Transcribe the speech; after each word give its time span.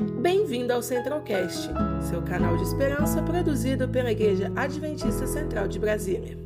Bem-vindo 0.00 0.72
ao 0.72 0.82
Centralcast, 0.82 1.68
seu 2.08 2.22
canal 2.22 2.56
de 2.56 2.62
esperança 2.62 3.22
produzido 3.22 3.86
pela 3.86 4.10
Igreja 4.10 4.50
Adventista 4.56 5.26
Central 5.26 5.68
de 5.68 5.78
Brasília. 5.78 6.38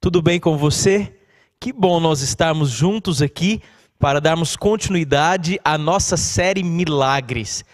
Tudo 0.00 0.22
bem 0.22 0.38
com 0.38 0.56
você? 0.56 1.12
Que 1.58 1.72
bom 1.72 1.98
nós 1.98 2.20
estarmos 2.20 2.70
juntos 2.70 3.20
aqui 3.20 3.60
para 3.98 4.20
darmos 4.20 4.54
continuidade 4.56 5.58
à 5.64 5.76
nossa 5.76 6.16
série 6.16 6.62
Milagres. 6.62 7.64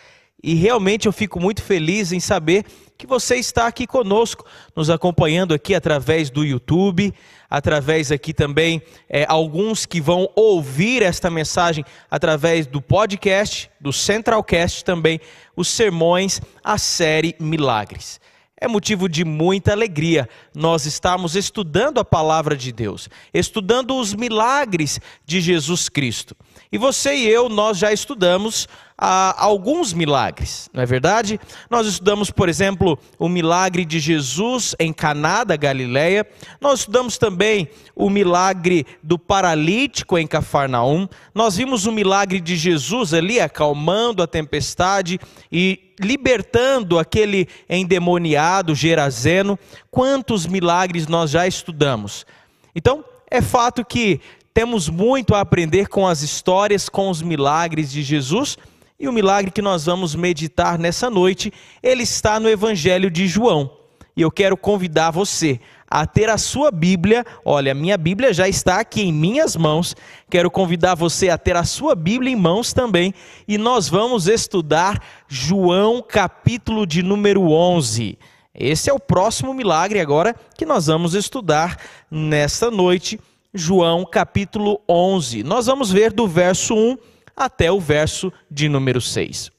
E 0.42 0.54
realmente 0.54 1.06
eu 1.06 1.12
fico 1.12 1.38
muito 1.38 1.62
feliz 1.62 2.10
em 2.10 2.20
saber 2.20 2.64
que 3.02 3.06
você 3.08 3.34
está 3.34 3.66
aqui 3.66 3.84
conosco, 3.84 4.46
nos 4.76 4.88
acompanhando 4.88 5.52
aqui 5.52 5.74
através 5.74 6.30
do 6.30 6.44
YouTube, 6.44 7.12
através 7.50 8.12
aqui 8.12 8.32
também 8.32 8.80
é, 9.08 9.26
alguns 9.28 9.84
que 9.84 10.00
vão 10.00 10.30
ouvir 10.36 11.02
esta 11.02 11.28
mensagem 11.28 11.84
através 12.08 12.64
do 12.64 12.80
podcast, 12.80 13.68
do 13.80 13.92
Centralcast 13.92 14.84
também, 14.84 15.20
os 15.56 15.66
sermões, 15.66 16.40
a 16.62 16.78
série 16.78 17.34
Milagres. 17.40 18.20
É 18.62 18.68
motivo 18.68 19.08
de 19.08 19.24
muita 19.24 19.72
alegria 19.72 20.28
nós 20.54 20.86
estarmos 20.86 21.34
estudando 21.34 21.98
a 21.98 22.04
palavra 22.04 22.56
de 22.56 22.70
Deus, 22.70 23.08
estudando 23.34 23.96
os 23.96 24.14
milagres 24.14 25.00
de 25.26 25.40
Jesus 25.40 25.88
Cristo. 25.88 26.36
E 26.70 26.78
você 26.78 27.12
e 27.12 27.28
eu, 27.28 27.48
nós 27.48 27.76
já 27.76 27.92
estudamos 27.92 28.68
ah, 28.96 29.34
alguns 29.36 29.92
milagres, 29.92 30.70
não 30.72 30.80
é 30.80 30.86
verdade? 30.86 31.40
Nós 31.68 31.88
estudamos, 31.88 32.30
por 32.30 32.48
exemplo, 32.48 32.96
o 33.18 33.28
milagre 33.28 33.84
de 33.84 33.98
Jesus 33.98 34.76
em 34.78 34.92
Caná 34.92 35.42
da 35.42 35.56
Galileia. 35.56 36.24
Nós 36.60 36.80
estudamos 36.80 37.18
também 37.18 37.68
o 37.96 38.08
milagre 38.08 38.86
do 39.02 39.18
paralítico 39.18 40.16
em 40.16 40.24
Cafarnaum. 40.24 41.08
Nós 41.34 41.56
vimos 41.56 41.84
o 41.84 41.90
milagre 41.90 42.40
de 42.40 42.54
Jesus 42.54 43.12
ali 43.12 43.40
acalmando 43.40 44.22
a 44.22 44.26
tempestade 44.28 45.18
e 45.50 45.91
libertando 46.02 46.98
aquele 46.98 47.48
endemoniado 47.68 48.74
Gerazeno. 48.74 49.58
Quantos 49.90 50.46
milagres 50.46 51.06
nós 51.06 51.30
já 51.30 51.46
estudamos? 51.46 52.26
Então, 52.74 53.04
é 53.30 53.40
fato 53.40 53.84
que 53.84 54.20
temos 54.52 54.88
muito 54.88 55.34
a 55.34 55.40
aprender 55.40 55.88
com 55.88 56.06
as 56.06 56.22
histórias, 56.22 56.88
com 56.88 57.08
os 57.08 57.22
milagres 57.22 57.90
de 57.90 58.02
Jesus. 58.02 58.58
E 59.00 59.08
o 59.08 59.12
milagre 59.12 59.50
que 59.50 59.62
nós 59.62 59.86
vamos 59.86 60.14
meditar 60.14 60.78
nessa 60.78 61.08
noite, 61.08 61.52
ele 61.82 62.02
está 62.02 62.38
no 62.38 62.48
Evangelho 62.48 63.10
de 63.10 63.26
João. 63.26 63.70
E 64.16 64.20
eu 64.22 64.30
quero 64.30 64.56
convidar 64.56 65.10
você 65.10 65.58
a 65.92 66.06
ter 66.06 66.30
a 66.30 66.38
sua 66.38 66.70
Bíblia. 66.70 67.22
Olha, 67.44 67.74
minha 67.74 67.98
Bíblia 67.98 68.32
já 68.32 68.48
está 68.48 68.80
aqui 68.80 69.02
em 69.02 69.12
minhas 69.12 69.54
mãos. 69.54 69.94
Quero 70.30 70.50
convidar 70.50 70.94
você 70.94 71.28
a 71.28 71.36
ter 71.36 71.54
a 71.54 71.64
sua 71.64 71.94
Bíblia 71.94 72.32
em 72.32 72.36
mãos 72.36 72.72
também. 72.72 73.12
E 73.46 73.58
nós 73.58 73.90
vamos 73.90 74.26
estudar 74.26 74.98
João, 75.28 76.02
capítulo 76.02 76.86
de 76.86 77.02
número 77.02 77.50
11. 77.50 78.18
Esse 78.54 78.88
é 78.88 78.92
o 78.92 78.98
próximo 78.98 79.52
milagre 79.52 80.00
agora 80.00 80.34
que 80.56 80.64
nós 80.64 80.86
vamos 80.86 81.12
estudar 81.14 81.76
nesta 82.10 82.70
noite 82.70 83.20
João 83.52 84.06
capítulo 84.06 84.80
11. 84.88 85.42
Nós 85.42 85.66
vamos 85.66 85.90
ver 85.90 86.10
do 86.10 86.26
verso 86.26 86.74
1 86.74 86.96
até 87.36 87.70
o 87.70 87.78
verso 87.78 88.32
de 88.50 88.66
número 88.66 89.00
6. 89.00 89.50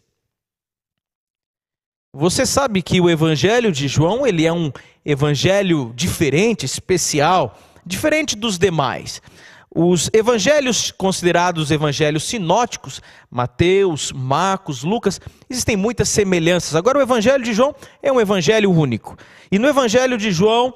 Você 2.16 2.46
sabe 2.46 2.84
que 2.84 3.02
o 3.02 3.10
evangelho 3.10 3.72
de 3.72 3.88
João, 3.88 4.26
ele 4.26 4.46
é 4.46 4.54
um 4.54 4.72
evangelho 5.06 5.92
diferente, 5.96 6.66
especial, 6.66 7.58
diferente 7.86 8.36
dos 8.36 8.58
demais. 8.58 9.22
Os 9.76 10.10
evangelhos 10.14 10.92
considerados 10.92 11.72
evangelhos 11.72 12.26
sinóticos, 12.26 13.02
Mateus, 13.30 14.12
Marcos, 14.12 14.84
Lucas, 14.84 15.20
existem 15.50 15.76
muitas 15.76 16.10
semelhanças. 16.10 16.76
Agora, 16.76 17.00
o 17.00 17.02
evangelho 17.02 17.44
de 17.44 17.54
João 17.54 17.74
é 18.02 18.12
um 18.12 18.22
evangelho 18.22 18.72
único. 18.72 19.18
E 19.52 19.58
no 19.58 19.68
evangelho 19.68 20.16
de 20.16 20.32
João, 20.32 20.76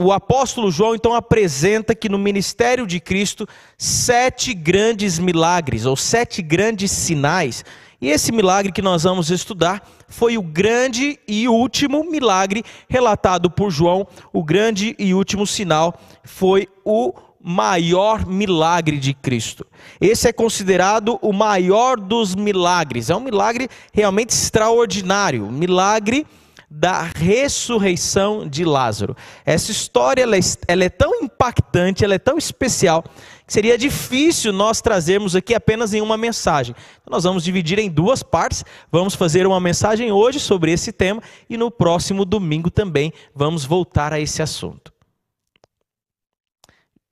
o 0.00 0.10
apóstolo 0.10 0.70
João 0.70 0.94
então 0.94 1.14
apresenta 1.14 1.94
que 1.94 2.08
no 2.08 2.18
ministério 2.18 2.86
de 2.86 2.98
Cristo, 2.98 3.46
sete 3.76 4.54
grandes 4.54 5.18
milagres, 5.18 5.84
ou 5.84 5.94
sete 5.94 6.40
grandes 6.40 6.90
sinais. 6.90 7.62
E 8.02 8.10
esse 8.10 8.32
milagre 8.32 8.72
que 8.72 8.82
nós 8.82 9.04
vamos 9.04 9.30
estudar 9.30 9.88
foi 10.08 10.36
o 10.36 10.42
grande 10.42 11.20
e 11.28 11.46
último 11.46 12.02
milagre 12.02 12.64
relatado 12.88 13.48
por 13.48 13.70
João. 13.70 14.08
O 14.32 14.42
grande 14.42 14.96
e 14.98 15.14
último 15.14 15.46
sinal 15.46 15.94
foi 16.24 16.68
o 16.84 17.14
maior 17.40 18.26
milagre 18.26 18.98
de 18.98 19.14
Cristo. 19.14 19.64
Esse 20.00 20.26
é 20.28 20.32
considerado 20.32 21.16
o 21.22 21.32
maior 21.32 21.96
dos 21.96 22.34
milagres. 22.34 23.08
É 23.08 23.14
um 23.14 23.20
milagre 23.20 23.68
realmente 23.92 24.30
extraordinário. 24.30 25.46
Milagre 25.46 26.26
da 26.74 27.02
ressurreição 27.02 28.48
de 28.48 28.64
Lázaro. 28.64 29.14
Essa 29.44 29.70
história 29.70 30.22
ela 30.22 30.36
é, 30.36 30.40
ela 30.66 30.84
é, 30.84 30.88
tão 30.88 31.22
impactante, 31.22 32.02
ela 32.02 32.14
é 32.14 32.18
tão 32.18 32.38
especial, 32.38 33.04
seria 33.52 33.76
difícil 33.76 34.50
nós 34.50 34.80
trazermos 34.80 35.36
aqui 35.36 35.54
apenas 35.54 35.92
em 35.92 36.00
uma 36.00 36.16
mensagem. 36.16 36.74
Então, 37.02 37.12
nós 37.12 37.24
vamos 37.24 37.44
dividir 37.44 37.78
em 37.78 37.90
duas 37.90 38.22
partes. 38.22 38.64
Vamos 38.90 39.14
fazer 39.14 39.46
uma 39.46 39.60
mensagem 39.60 40.10
hoje 40.10 40.40
sobre 40.40 40.72
esse 40.72 40.90
tema 40.90 41.22
e 41.50 41.58
no 41.58 41.70
próximo 41.70 42.24
domingo 42.24 42.70
também 42.70 43.12
vamos 43.34 43.66
voltar 43.66 44.10
a 44.10 44.18
esse 44.18 44.40
assunto. 44.40 44.90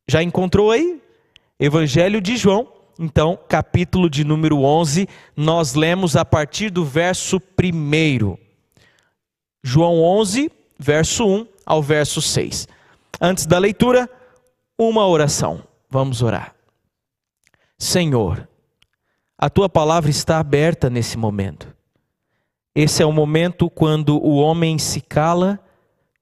Já 0.09 0.23
encontrou 0.23 0.71
aí? 0.71 0.99
Evangelho 1.59 2.23
de 2.23 2.39
João. 2.39 2.73
Então, 2.99 3.39
capítulo 3.47 4.09
de 4.09 4.25
número 4.25 4.63
11, 4.63 5.07
nós 5.37 5.75
lemos 5.75 6.17
a 6.17 6.25
partir 6.25 6.71
do 6.71 6.87
verso 6.87 7.37
1. 7.39 8.37
João 9.63 10.01
11, 10.03 10.51
verso 10.79 11.27
1 11.27 11.47
ao 11.67 11.83
verso 11.83 12.23
6. 12.23 12.67
Antes 13.21 13.45
da 13.45 13.59
leitura, 13.59 14.09
uma 14.79 15.07
oração. 15.07 15.69
Vamos 15.91 16.23
orar. 16.23 16.55
Senhor, 17.77 18.49
a 19.37 19.51
tua 19.51 19.69
palavra 19.69 20.11
está 20.11 20.39
aberta 20.39 20.89
nesse 20.89 21.17
momento. 21.17 21.75
Esse 22.75 23.03
é 23.03 23.07
o 23.07 23.13
momento 23.13 23.69
quando 23.69 24.17
o 24.17 24.37
homem 24.37 24.79
se 24.79 25.01
cala 25.01 25.59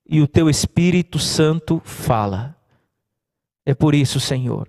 e 0.08 0.22
o 0.22 0.26
teu 0.26 0.48
Espírito 0.48 1.18
Santo 1.18 1.82
fala. 1.84 2.56
É 3.66 3.74
por 3.74 3.94
isso, 3.94 4.18
Senhor, 4.18 4.66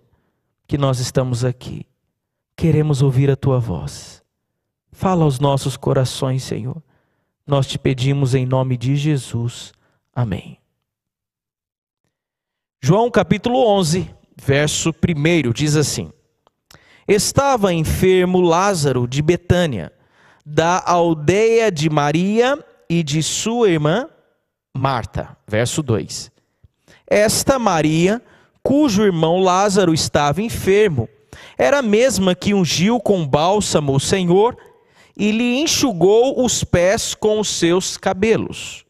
que 0.68 0.78
nós 0.78 1.00
estamos 1.00 1.46
aqui. 1.46 1.86
Queremos 2.58 3.02
ouvir 3.02 3.32
a 3.32 3.38
tua 3.38 3.58
voz. 3.58 4.22
Fala 4.92 5.24
aos 5.24 5.40
nossos 5.40 5.78
corações, 5.78 6.44
Senhor. 6.44 6.84
Nós 7.48 7.66
te 7.66 7.80
pedimos 7.80 8.36
em 8.36 8.46
nome 8.46 8.76
de 8.76 8.98
Jesus. 8.98 9.72
Amém. 10.14 10.58
João 12.82 13.09
capítulo 13.09 13.66
11, 13.66 14.14
verso 14.42 14.90
1 14.90 15.52
diz 15.52 15.76
assim: 15.76 16.12
Estava 17.08 17.74
enfermo 17.74 18.42
Lázaro 18.42 19.08
de 19.08 19.22
Betânia, 19.22 19.92
da 20.46 20.84
aldeia 20.86 21.72
de 21.72 21.90
Maria 21.90 22.58
e 22.90 23.04
de 23.04 23.22
sua 23.22 23.70
irmã 23.70 24.08
Marta. 24.76 25.38
Verso 25.48 25.84
2. 25.84 26.32
Esta 27.08 27.58
Maria, 27.60 28.22
cujo 28.64 29.04
irmão 29.04 29.40
Lázaro 29.40 29.94
estava 29.94 30.42
enfermo, 30.42 31.10
era 31.58 31.80
a 31.80 31.84
mesma 31.84 32.36
que 32.36 32.54
ungiu 32.54 33.00
com 33.00 33.28
bálsamo 33.28 33.96
o 33.96 34.00
Senhor 34.00 34.56
e 35.18 35.32
lhe 35.32 35.60
enxugou 35.60 36.44
os 36.44 36.64
pés 36.64 37.14
com 37.14 37.40
os 37.40 37.50
seus 37.50 37.98
cabelos. 37.98 38.86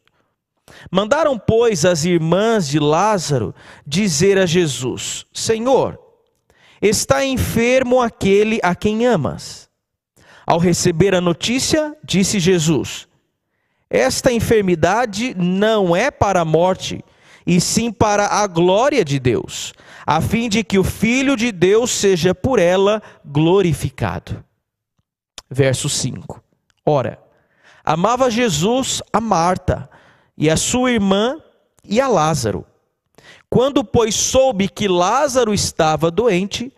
Mandaram, 0.90 1.38
pois, 1.38 1.84
as 1.84 2.04
irmãs 2.04 2.68
de 2.68 2.78
Lázaro 2.78 3.54
dizer 3.86 4.38
a 4.38 4.46
Jesus: 4.46 5.26
Senhor, 5.32 5.98
está 6.80 7.24
enfermo 7.24 8.00
aquele 8.00 8.58
a 8.62 8.74
quem 8.74 9.06
amas. 9.06 9.68
Ao 10.46 10.58
receber 10.58 11.14
a 11.14 11.20
notícia, 11.20 11.96
disse 12.04 12.40
Jesus: 12.40 13.06
Esta 13.88 14.32
enfermidade 14.32 15.34
não 15.34 15.94
é 15.94 16.10
para 16.10 16.40
a 16.40 16.44
morte, 16.44 17.04
e 17.46 17.60
sim 17.60 17.92
para 17.92 18.26
a 18.26 18.46
glória 18.46 19.04
de 19.04 19.18
Deus, 19.18 19.72
a 20.06 20.20
fim 20.20 20.48
de 20.48 20.64
que 20.64 20.78
o 20.78 20.84
Filho 20.84 21.36
de 21.36 21.52
Deus 21.52 21.90
seja 21.90 22.34
por 22.34 22.58
ela 22.58 23.02
glorificado 23.24 24.44
verso 25.50 25.88
5. 25.88 26.42
Ora, 26.86 27.18
amava 27.84 28.30
Jesus 28.30 29.02
a 29.12 29.20
Marta 29.20 29.90
e 30.40 30.48
a 30.48 30.56
sua 30.56 30.90
irmã 30.90 31.38
e 31.84 32.00
a 32.00 32.08
Lázaro. 32.08 32.64
Quando, 33.50 33.84
pois, 33.84 34.14
soube 34.14 34.70
que 34.70 34.88
Lázaro 34.88 35.52
estava 35.52 36.10
doente, 36.10 36.72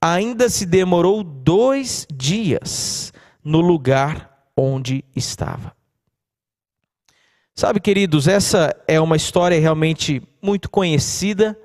ainda 0.00 0.48
se 0.48 0.64
demorou 0.64 1.24
dois 1.24 2.06
dias 2.14 3.12
no 3.42 3.60
lugar 3.60 4.46
onde 4.56 5.04
estava. 5.16 5.74
Sabe, 7.56 7.80
queridos, 7.80 8.28
essa 8.28 8.72
é 8.86 9.00
uma 9.00 9.16
história 9.16 9.58
realmente 9.58 10.22
muito 10.40 10.70
conhecida 10.70 11.58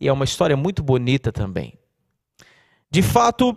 e 0.00 0.08
é 0.08 0.12
uma 0.12 0.24
história 0.24 0.56
muito 0.56 0.82
bonita 0.82 1.30
também. 1.30 1.78
De 2.90 3.02
fato, 3.02 3.54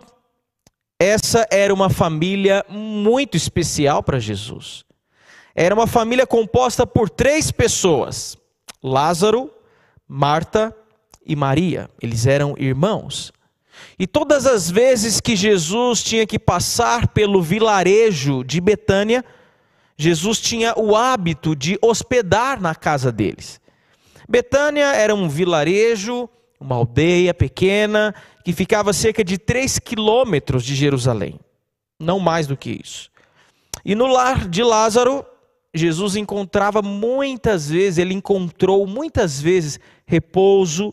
essa 1.00 1.46
era 1.50 1.72
uma 1.72 1.88
família 1.88 2.62
muito 2.68 3.38
especial 3.38 4.02
para 4.02 4.18
Jesus. 4.18 4.84
Era 5.60 5.74
uma 5.74 5.88
família 5.88 6.24
composta 6.24 6.86
por 6.86 7.10
três 7.10 7.50
pessoas: 7.50 8.38
Lázaro, 8.80 9.50
Marta 10.06 10.72
e 11.26 11.34
Maria. 11.34 11.90
Eles 12.00 12.28
eram 12.28 12.54
irmãos. 12.56 13.32
E 13.98 14.06
todas 14.06 14.46
as 14.46 14.70
vezes 14.70 15.20
que 15.20 15.34
Jesus 15.34 16.00
tinha 16.04 16.24
que 16.24 16.38
passar 16.38 17.08
pelo 17.08 17.42
vilarejo 17.42 18.44
de 18.44 18.60
Betânia, 18.60 19.24
Jesus 19.96 20.38
tinha 20.38 20.74
o 20.76 20.94
hábito 20.94 21.56
de 21.56 21.76
hospedar 21.82 22.60
na 22.60 22.72
casa 22.72 23.10
deles. 23.10 23.60
Betânia 24.28 24.94
era 24.94 25.12
um 25.12 25.28
vilarejo, 25.28 26.28
uma 26.60 26.76
aldeia 26.76 27.34
pequena, 27.34 28.14
que 28.44 28.52
ficava 28.52 28.92
cerca 28.92 29.24
de 29.24 29.36
3 29.36 29.80
quilômetros 29.80 30.64
de 30.64 30.76
Jerusalém. 30.76 31.40
Não 31.98 32.20
mais 32.20 32.46
do 32.46 32.56
que 32.56 32.80
isso. 32.80 33.10
E 33.84 33.96
no 33.96 34.06
lar 34.06 34.46
de 34.46 34.62
Lázaro, 34.62 35.26
Jesus 35.78 36.16
encontrava 36.16 36.82
muitas 36.82 37.70
vezes, 37.70 37.98
ele 37.98 38.12
encontrou 38.12 38.86
muitas 38.86 39.40
vezes 39.40 39.80
repouso, 40.04 40.92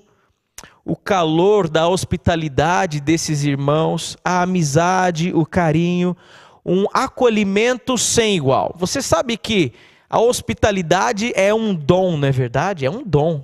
o 0.86 0.96
calor 0.96 1.68
da 1.68 1.88
hospitalidade 1.90 3.02
desses 3.02 3.44
irmãos, 3.44 4.16
a 4.24 4.44
amizade, 4.44 5.34
o 5.34 5.46
carinho, 5.46 6.16
um 6.64 6.86
acolhimento 6.94 7.98
sem 7.98 8.38
igual. 8.38 8.74
Você 8.78 9.02
sabe 9.02 9.36
que 9.36 9.74
a 10.10 10.20
hospitalidade 10.20 11.34
é 11.36 11.54
um 11.54 11.74
dom, 11.74 12.18
não 12.18 12.28
é 12.28 12.32
verdade? 12.32 12.86
É 12.86 12.90
um 12.90 13.04
dom. 13.04 13.44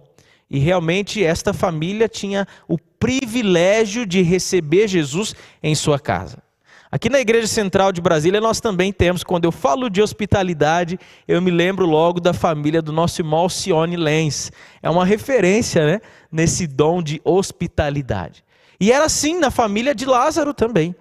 E 0.49 0.59
realmente 0.59 1.23
esta 1.23 1.53
família 1.53 2.07
tinha 2.07 2.47
o 2.67 2.77
privilégio 2.77 4.05
de 4.05 4.21
receber 4.21 4.88
Jesus 4.88 5.33
em 5.63 5.73
sua 5.73 5.99
casa. 5.99 6.43
Aqui 6.91 7.09
na 7.09 7.21
Igreja 7.21 7.47
Central 7.47 7.93
de 7.93 8.01
Brasília 8.01 8.41
nós 8.41 8.59
também 8.59 8.91
temos, 8.91 9.23
quando 9.23 9.45
eu 9.45 9.51
falo 9.51 9.89
de 9.89 10.01
hospitalidade, 10.01 10.99
eu 11.25 11.41
me 11.41 11.49
lembro 11.49 11.85
logo 11.85 12.19
da 12.19 12.33
família 12.33 12.81
do 12.81 12.91
nosso 12.91 13.21
irmão 13.21 13.39
Alcione 13.39 13.95
Lenz. 13.95 14.51
É 14.83 14.89
uma 14.89 15.05
referência 15.05 15.85
né, 15.85 16.01
nesse 16.29 16.67
dom 16.67 17.01
de 17.01 17.21
hospitalidade. 17.23 18.43
E 18.77 18.91
era 18.91 19.05
assim 19.05 19.39
na 19.39 19.49
família 19.49 19.95
de 19.95 20.05
Lázaro 20.05 20.53
também. 20.53 20.93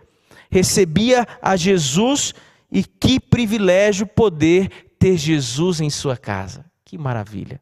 Recebia 0.49 1.27
a 1.43 1.57
Jesus 1.57 2.35
e 2.71 2.85
que 2.85 3.19
privilégio 3.19 4.07
poder 4.07 4.71
ter 4.97 5.17
Jesus 5.17 5.81
em 5.81 5.91
sua 5.91 6.17
casa. 6.17 6.65
Que 6.85 6.97
maravilha. 6.97 7.61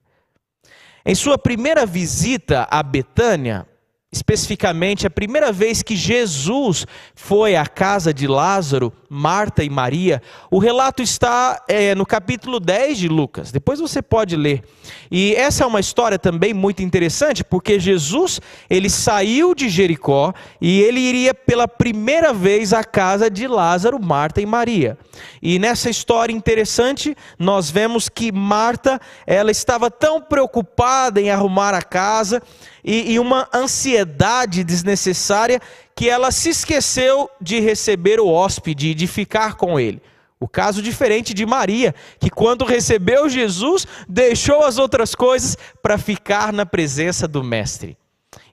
Em 1.03 1.15
sua 1.15 1.39
primeira 1.39 1.87
visita 1.87 2.69
a 2.71 2.83
Betânia, 2.83 3.67
especificamente 4.11 5.07
a 5.07 5.11
primeira 5.11 5.53
vez 5.53 5.83
que 5.83 5.95
Jesus 5.95 6.87
foi 7.15 7.57
à 7.57 7.67
casa 7.67 8.13
de 8.13 8.27
Lázaro, 8.27 8.91
Marta 9.09 9.63
e 9.63 9.69
Maria, 9.69 10.23
o 10.51 10.59
relato 10.59 11.03
está 11.03 11.63
é, 11.69 11.95
no 11.95 12.07
capítulo 12.07 12.59
10 12.59 12.99
de 12.99 13.09
Lucas, 13.09 13.53
depois 13.53 13.79
você 13.79 14.01
pode 14.01 14.35
ler. 14.35 14.63
E 15.11 15.35
essa 15.35 15.65
é 15.65 15.67
uma 15.67 15.81
história 15.81 16.19
também 16.19 16.55
muito 16.55 16.83
interessante, 16.83 17.45
porque 17.45 17.79
Jesus, 17.79 18.41
ele 18.69 18.89
saiu 18.89 19.55
de 19.55 19.69
Jericó 19.69 20.33
e 20.59 20.81
ele 20.81 21.01
iria 21.01 21.35
pela 21.35 21.69
primeira 21.69 22.33
vez 22.33 22.73
à 22.73 22.83
casa 22.83 23.31
de 23.31 23.47
Lázaro, 23.47 24.03
Marta 24.03 24.41
e 24.41 24.47
Maria. 24.47 24.97
E 25.43 25.59
nessa 25.59 25.91
história 25.91 26.33
interessante, 26.33 27.15
nós 27.39 27.71
vemos 27.71 28.09
que 28.09 28.33
Marta, 28.33 28.99
ela 29.27 29.51
estava 29.51 29.91
tão 29.91 30.21
preocupada 30.21 31.21
em 31.21 31.31
arrumar 31.31 31.75
a 31.75 31.83
casa, 31.83 32.43
e, 32.89 33.13
e 33.13 33.19
uma 33.19 33.47
ansiedade 33.53 34.65
desnecessária 34.65 35.61
que 35.95 36.09
ela 36.09 36.31
se 36.31 36.49
esqueceu 36.49 37.29
de 37.39 37.61
receber 37.61 38.19
o 38.19 38.29
hóspede, 38.29 38.95
de 38.95 39.07
ficar 39.07 39.57
com 39.57 39.79
ele. 39.79 40.01
O 40.41 40.49
caso 40.49 40.81
diferente 40.81 41.35
de 41.35 41.45
Maria, 41.45 41.95
que 42.19 42.31
quando 42.31 42.65
recebeu 42.65 43.29
Jesus, 43.29 43.87
deixou 44.09 44.65
as 44.65 44.79
outras 44.79 45.15
coisas 45.15 45.59
para 45.83 45.99
ficar 45.99 46.51
na 46.51 46.65
presença 46.65 47.29
do 47.29 47.45
Mestre. 47.45 47.95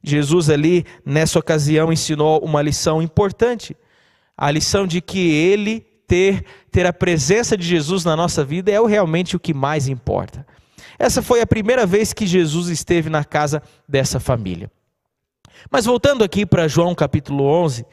Jesus, 0.04 0.50
ali, 0.50 0.86
nessa 1.06 1.40
ocasião, 1.40 1.94
ensinou 1.94 2.40
uma 2.44 2.62
lição 2.62 3.02
importante: 3.02 3.74
a 4.36 4.52
lição 4.52 4.86
de 4.86 5.00
que 5.00 5.32
ele 5.32 5.80
ter, 6.06 6.44
ter 6.70 6.86
a 6.86 6.92
presença 6.92 7.56
de 7.56 7.66
Jesus 7.66 8.04
na 8.04 8.18
nossa 8.18 8.44
vida 8.44 8.70
é 8.70 8.86
realmente 8.86 9.36
o 9.36 9.40
que 9.40 9.54
mais 9.54 9.88
importa. 9.88 10.46
Essa 10.97 11.21
foi 11.21 11.42
a 11.42 11.47
primeira 11.47 11.86
vez 11.86 12.13
que 12.13 12.25
Jesus 12.25 12.69
esteve 12.69 13.09
na 13.09 13.24
casa 13.24 13.62
dessa 13.88 14.19
família. 14.19 14.71
Mas 15.69 15.86
voltando 15.86 16.24
aqui 16.24 16.45
para 16.45 16.68
João 16.68 16.94
capítulo 16.94 17.44
11, 17.44 17.86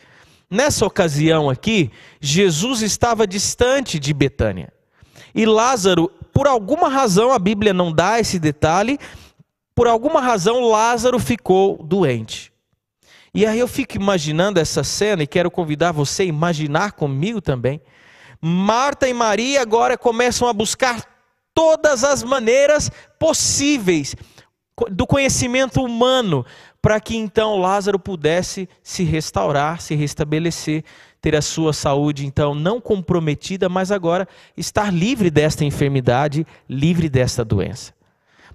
nessa 0.50 0.86
ocasião 0.86 1.48
aqui, 1.48 1.90
Jesus 2.20 2.82
estava 2.82 3.26
distante 3.26 3.98
de 3.98 4.12
Betânia. 4.12 4.72
E 5.34 5.46
Lázaro, 5.46 6.10
por 6.32 6.46
alguma 6.46 6.88
razão, 6.88 7.32
a 7.32 7.38
Bíblia 7.38 7.72
não 7.72 7.92
dá 7.92 8.20
esse 8.20 8.38
detalhe, 8.38 8.98
por 9.74 9.86
alguma 9.86 10.20
razão 10.20 10.60
Lázaro 10.60 11.18
ficou 11.18 11.82
doente. 11.82 12.52
E 13.34 13.46
aí 13.46 13.58
eu 13.58 13.68
fico 13.68 13.96
imaginando 13.96 14.60
essa 14.60 14.84
cena 14.84 15.22
e 15.22 15.26
quero 15.26 15.50
convidar 15.50 15.92
você 15.92 16.22
a 16.22 16.26
imaginar 16.26 16.92
comigo 16.92 17.40
também. 17.40 17.80
Marta 18.40 19.08
e 19.08 19.14
Maria 19.14 19.62
agora 19.62 19.96
começam 19.96 20.46
a 20.46 20.52
buscar 20.52 21.11
todas 21.54 22.04
as 22.04 22.22
maneiras 22.22 22.90
possíveis 23.18 24.14
do 24.90 25.06
conhecimento 25.06 25.82
humano, 25.82 26.44
para 26.80 27.00
que 27.00 27.16
então 27.16 27.58
Lázaro 27.58 27.98
pudesse 27.98 28.68
se 28.82 29.04
restaurar, 29.04 29.80
se 29.80 29.94
restabelecer, 29.94 30.84
ter 31.20 31.36
a 31.36 31.42
sua 31.42 31.72
saúde 31.72 32.26
então 32.26 32.54
não 32.54 32.80
comprometida, 32.80 33.68
mas 33.68 33.92
agora 33.92 34.26
estar 34.56 34.92
livre 34.92 35.30
desta 35.30 35.64
enfermidade, 35.64 36.46
livre 36.68 37.08
desta 37.08 37.44
doença. 37.44 37.94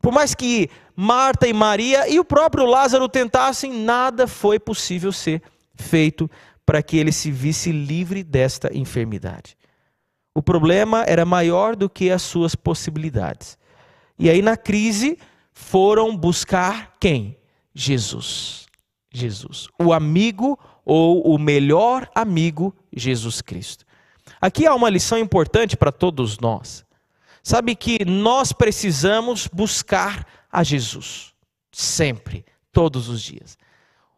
Por 0.01 0.11
mais 0.11 0.35
que 0.35 0.69
Marta 0.95 1.47
e 1.47 1.53
Maria 1.53 2.09
e 2.09 2.19
o 2.19 2.25
próprio 2.25 2.65
Lázaro 2.65 3.07
tentassem, 3.07 3.71
nada 3.71 4.27
foi 4.27 4.59
possível 4.59 5.11
ser 5.11 5.41
feito 5.75 6.29
para 6.65 6.83
que 6.83 6.97
ele 6.97 7.11
se 7.11 7.31
visse 7.31 7.71
livre 7.71 8.23
desta 8.23 8.75
enfermidade. 8.75 9.56
O 10.37 10.41
problema 10.43 11.03
era 11.07 11.25
maior 11.25 11.75
do 11.75 11.89
que 11.89 12.11
as 12.11 12.21
suas 12.21 12.53
possibilidades. 12.53 13.57
E 14.19 14.29
aí, 14.29 14.39
na 14.39 14.55
crise, 14.55 15.17
foram 15.51 16.15
buscar 16.15 16.93
quem? 16.99 17.35
Jesus. 17.73 18.67
Jesus. 19.11 19.67
O 19.81 19.91
amigo 19.91 20.59
ou 20.85 21.23
o 21.23 21.39
melhor 21.39 22.07
amigo, 22.13 22.71
Jesus 22.95 23.41
Cristo. 23.41 23.83
Aqui 24.39 24.67
há 24.67 24.75
uma 24.75 24.91
lição 24.91 25.17
importante 25.17 25.75
para 25.75 25.91
todos 25.91 26.37
nós. 26.37 26.85
Sabe 27.41 27.73
que 27.73 28.05
nós 28.05 28.53
precisamos 28.53 29.47
buscar 29.51 30.23
a 30.51 30.63
Jesus. 30.63 31.33
Sempre, 31.71 32.45
todos 32.71 33.09
os 33.09 33.23
dias. 33.23 33.57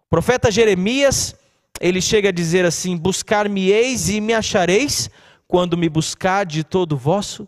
O 0.06 0.10
profeta 0.10 0.52
Jeremias, 0.52 1.34
ele 1.80 2.02
chega 2.02 2.28
a 2.28 2.34
dizer 2.34 2.66
assim: 2.66 2.98
Buscar-me-eis 2.98 4.10
e 4.10 4.20
me 4.20 4.34
achareis 4.34 5.10
quando 5.50 5.76
me 5.76 5.90
buscar 5.90 6.46
de 6.46 6.64
todo 6.64 6.94
o 6.94 6.98
vosso 6.98 7.48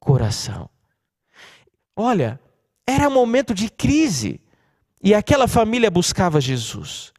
coração. 0.00 0.70
Olha, 1.94 2.40
era 2.88 3.10
momento 3.10 3.52
de 3.52 3.68
crise 3.68 4.40
e 5.04 5.14
aquela 5.14 5.46
família 5.46 5.90
buscava 5.90 6.40
Jesus. 6.40 7.12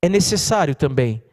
É 0.00 0.08
necessário 0.08 0.76
também, 0.76 1.24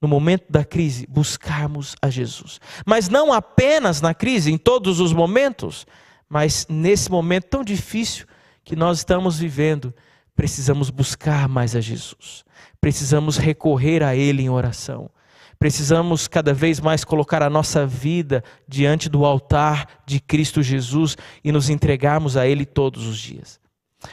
no 0.00 0.08
momento 0.08 0.46
da 0.48 0.64
crise, 0.64 1.06
buscarmos 1.06 1.94
a 2.00 2.08
Jesus. 2.08 2.58
Mas 2.86 3.10
não 3.10 3.30
apenas 3.30 4.00
na 4.00 4.14
crise, 4.14 4.50
em 4.50 4.56
todos 4.56 4.98
os 4.98 5.12
momentos, 5.12 5.86
mas 6.30 6.66
nesse 6.70 7.10
momento 7.10 7.44
tão 7.44 7.62
difícil 7.62 8.26
que 8.64 8.74
nós 8.74 8.98
estamos 8.98 9.38
vivendo, 9.38 9.94
precisamos 10.34 10.88
buscar 10.88 11.46
mais 11.46 11.76
a 11.76 11.80
Jesus. 11.82 12.42
Precisamos 12.80 13.36
recorrer 13.36 14.02
a 14.02 14.16
Ele 14.16 14.42
em 14.42 14.48
oração. 14.48 15.10
Precisamos 15.58 16.28
cada 16.28 16.52
vez 16.52 16.80
mais 16.80 17.04
colocar 17.04 17.42
a 17.42 17.50
nossa 17.50 17.86
vida 17.86 18.44
diante 18.68 19.08
do 19.08 19.24
altar 19.24 20.02
de 20.06 20.20
Cristo 20.20 20.62
Jesus 20.62 21.16
e 21.42 21.50
nos 21.50 21.70
entregarmos 21.70 22.36
a 22.36 22.46
Ele 22.46 22.66
todos 22.66 23.06
os 23.06 23.18
dias. 23.18 23.58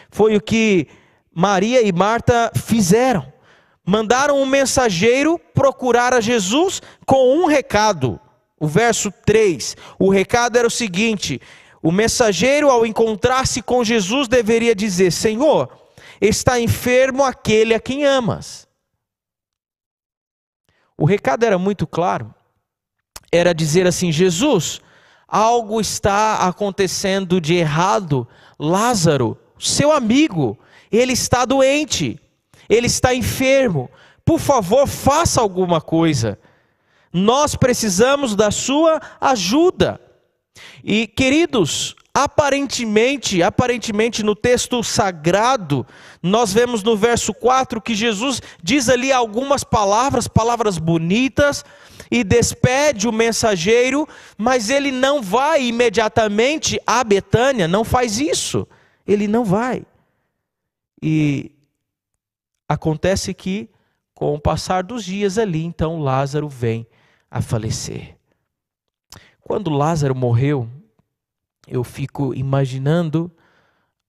Foi 0.10 0.36
o 0.36 0.42
que 0.42 0.88
Maria 1.34 1.82
e 1.82 1.92
Marta 1.92 2.52
fizeram. 2.56 3.32
Mandaram 3.86 4.42
um 4.42 4.46
mensageiro 4.46 5.38
procurar 5.54 6.14
a 6.14 6.22
Jesus 6.22 6.82
com 7.06 7.38
um 7.38 7.46
recado. 7.46 8.20
O 8.58 8.68
verso 8.68 9.12
3. 9.26 9.76
O 10.00 10.10
recado 10.10 10.58
era 10.58 10.68
o 10.68 10.72
seguinte: 10.72 11.42
o 11.82 11.92
mensageiro, 11.92 12.70
ao 12.70 12.86
encontrar-se 12.86 13.62
com 13.62 13.84
Jesus, 13.84 14.30
deveria 14.30 14.74
dizer: 14.74 15.12
Senhor, 15.12 15.70
está 16.22 16.58
enfermo 16.58 17.26
aquele 17.26 17.74
a 17.74 17.80
quem 17.80 18.06
amas. 18.06 18.66
O 20.98 21.06
recado 21.06 21.44
era 21.44 21.58
muito 21.58 21.86
claro. 21.88 22.34
Era 23.32 23.54
dizer 23.54 23.88
assim: 23.88 24.12
Jesus, 24.12 24.82
algo 25.28 25.82
está 25.82 26.48
acontecendo 26.48 27.42
de 27.42 27.56
errado. 27.56 28.28
Lázaro, 28.60 29.38
seu 29.58 29.92
amigo, 29.92 30.58
ele 30.92 31.14
está 31.14 31.46
doente, 31.46 32.20
ele 32.70 32.88
está 32.88 33.14
enfermo. 33.14 33.90
Por 34.24 34.40
favor, 34.40 34.88
faça 34.88 35.42
alguma 35.42 35.82
coisa. 35.82 36.40
Nós 37.12 37.56
precisamos 37.56 38.36
da 38.36 38.52
sua 38.52 39.02
ajuda. 39.20 40.00
E 40.84 41.08
queridos, 41.08 41.96
Aparentemente, 42.16 43.42
aparentemente 43.42 44.22
no 44.22 44.36
texto 44.36 44.84
sagrado, 44.84 45.86
nós 46.22 46.54
vemos 46.54 46.84
no 46.84 46.96
verso 46.96 47.34
4 47.34 47.82
que 47.82 47.96
Jesus 47.96 48.40
diz 48.62 48.88
ali 48.88 49.12
algumas 49.12 49.64
palavras, 49.64 50.28
palavras 50.28 50.78
bonitas, 50.78 51.66
e 52.12 52.24
despede 52.24 53.08
o 53.08 53.12
mensageiro, 53.12 54.08
mas 54.38 54.70
ele 54.70 54.92
não 54.92 55.24
vai 55.24 55.64
imediatamente 55.64 56.80
a 56.86 57.04
Betânia, 57.04 57.68
não 57.68 57.84
faz 57.84 58.20
isso. 58.20 58.68
Ele 59.08 59.28
não 59.28 59.44
vai. 59.44 59.84
E 61.02 61.52
acontece 62.70 63.34
que, 63.34 63.68
com 64.14 64.36
o 64.36 64.40
passar 64.40 64.84
dos 64.84 65.04
dias 65.04 65.40
ali, 65.40 65.64
então 65.64 66.00
Lázaro 66.00 66.48
vem 66.48 66.86
a 67.32 67.42
falecer. 67.42 68.16
Quando 69.42 69.72
Lázaro 69.72 70.14
morreu, 70.14 70.70
eu 71.68 71.84
fico 71.84 72.34
imaginando 72.34 73.32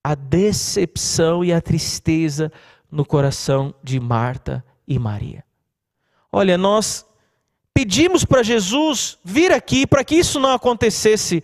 a 0.02 0.14
decepção 0.14 1.44
e 1.44 1.52
a 1.52 1.60
tristeza 1.60 2.52
no 2.90 3.04
coração 3.04 3.74
de 3.82 3.98
Marta 3.98 4.64
e 4.86 4.98
Maria. 4.98 5.44
Olha, 6.30 6.58
nós 6.58 7.06
pedimos 7.72 8.24
para 8.24 8.42
Jesus 8.42 9.18
vir 9.24 9.52
aqui 9.52 9.86
para 9.86 10.04
que 10.04 10.14
isso 10.14 10.38
não 10.38 10.52
acontecesse, 10.52 11.42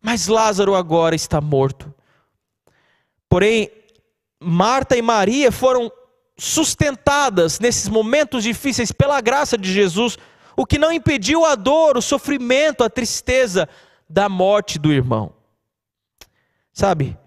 mas 0.00 0.26
Lázaro 0.26 0.74
agora 0.74 1.14
está 1.14 1.40
morto. 1.40 1.92
Porém, 3.28 3.70
Marta 4.40 4.96
e 4.96 5.02
Maria 5.02 5.52
foram 5.52 5.92
sustentadas 6.38 7.58
nesses 7.58 7.88
momentos 7.88 8.44
difíceis 8.44 8.92
pela 8.92 9.20
graça 9.20 9.58
de 9.58 9.72
Jesus, 9.72 10.16
o 10.56 10.64
que 10.64 10.78
não 10.78 10.92
impediu 10.92 11.44
a 11.44 11.54
dor, 11.54 11.96
o 11.96 12.02
sofrimento, 12.02 12.82
a 12.82 12.88
tristeza 12.88 13.68
da 14.08 14.28
morte 14.28 14.78
do 14.78 14.92
irmão. 14.92 15.37
Sabe, 16.78 17.18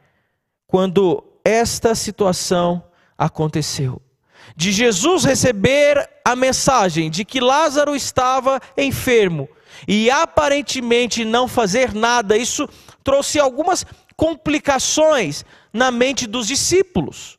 quando 0.65 1.21
esta 1.43 1.93
situação 1.93 2.81
aconteceu, 3.17 4.01
de 4.55 4.71
Jesus 4.71 5.25
receber 5.25 6.09
a 6.23 6.37
mensagem 6.37 7.11
de 7.11 7.25
que 7.25 7.41
Lázaro 7.41 7.93
estava 7.93 8.61
enfermo 8.77 9.49
e 9.85 10.09
aparentemente 10.09 11.25
não 11.25 11.49
fazer 11.49 11.93
nada, 11.93 12.37
isso 12.37 12.65
trouxe 13.03 13.41
algumas 13.41 13.85
complicações 14.15 15.43
na 15.73 15.91
mente 15.91 16.27
dos 16.27 16.47
discípulos. 16.47 17.37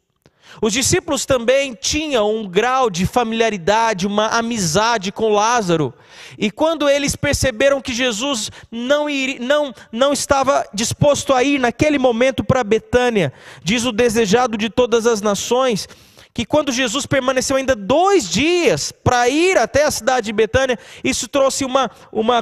Os 0.62 0.72
discípulos 0.72 1.26
também 1.26 1.74
tinham 1.74 2.36
um 2.36 2.48
grau 2.48 2.88
de 2.88 3.04
familiaridade, 3.04 4.06
uma 4.06 4.28
amizade 4.28 5.10
com 5.10 5.32
Lázaro. 5.32 5.92
E 6.38 6.52
quando 6.52 6.88
eles 6.88 7.16
perceberam 7.16 7.80
que 7.80 7.92
Jesus 7.92 8.48
não, 8.70 9.10
ir, 9.10 9.40
não, 9.40 9.74
não 9.90 10.12
estava 10.12 10.64
disposto 10.72 11.34
a 11.34 11.42
ir 11.42 11.58
naquele 11.58 11.98
momento 11.98 12.44
para 12.44 12.62
Betânia, 12.62 13.32
diz 13.64 13.84
o 13.84 13.90
desejado 13.90 14.56
de 14.56 14.70
todas 14.70 15.04
as 15.04 15.20
nações, 15.20 15.88
que 16.32 16.46
quando 16.46 16.70
Jesus 16.70 17.06
permaneceu 17.06 17.56
ainda 17.56 17.74
dois 17.74 18.30
dias 18.30 18.92
para 18.92 19.28
ir 19.28 19.58
até 19.58 19.82
a 19.84 19.90
cidade 19.90 20.26
de 20.26 20.32
Betânia, 20.32 20.78
isso 21.02 21.26
trouxe 21.26 21.64
uma, 21.64 21.90
uma 22.12 22.40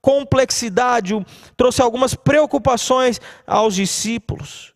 complexidade, 0.00 1.14
trouxe 1.56 1.80
algumas 1.80 2.12
preocupações 2.12 3.20
aos 3.46 3.76
discípulos. 3.76 4.71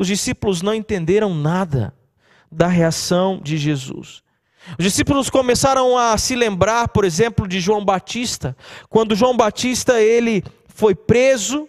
Os 0.00 0.06
discípulos 0.06 0.62
não 0.62 0.72
entenderam 0.72 1.34
nada 1.34 1.94
da 2.50 2.66
reação 2.66 3.38
de 3.38 3.58
Jesus. 3.58 4.22
Os 4.78 4.82
discípulos 4.82 5.28
começaram 5.28 5.94
a 5.94 6.16
se 6.16 6.34
lembrar, 6.34 6.88
por 6.88 7.04
exemplo, 7.04 7.46
de 7.46 7.60
João 7.60 7.84
Batista, 7.84 8.56
quando 8.88 9.14
João 9.14 9.36
Batista 9.36 10.00
ele 10.00 10.42
foi 10.68 10.94
preso, 10.94 11.68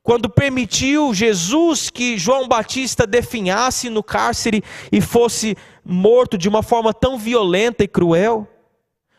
quando 0.00 0.30
permitiu 0.30 1.12
Jesus 1.12 1.90
que 1.90 2.16
João 2.16 2.46
Batista 2.46 3.04
definhasse 3.04 3.90
no 3.90 4.00
cárcere 4.00 4.62
e 4.92 5.00
fosse 5.00 5.56
morto 5.84 6.38
de 6.38 6.48
uma 6.48 6.62
forma 6.62 6.94
tão 6.94 7.18
violenta 7.18 7.82
e 7.82 7.88
cruel. 7.88 8.46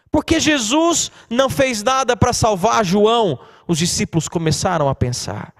Porque 0.10 0.40
Jesus 0.40 1.12
não 1.30 1.50
fez 1.50 1.84
nada 1.84 2.16
para 2.16 2.32
salvar 2.32 2.86
João, 2.86 3.38
os 3.68 3.78
discípulos 3.78 4.30
começaram 4.30 4.88
a 4.88 4.96
pensar. 4.96 5.54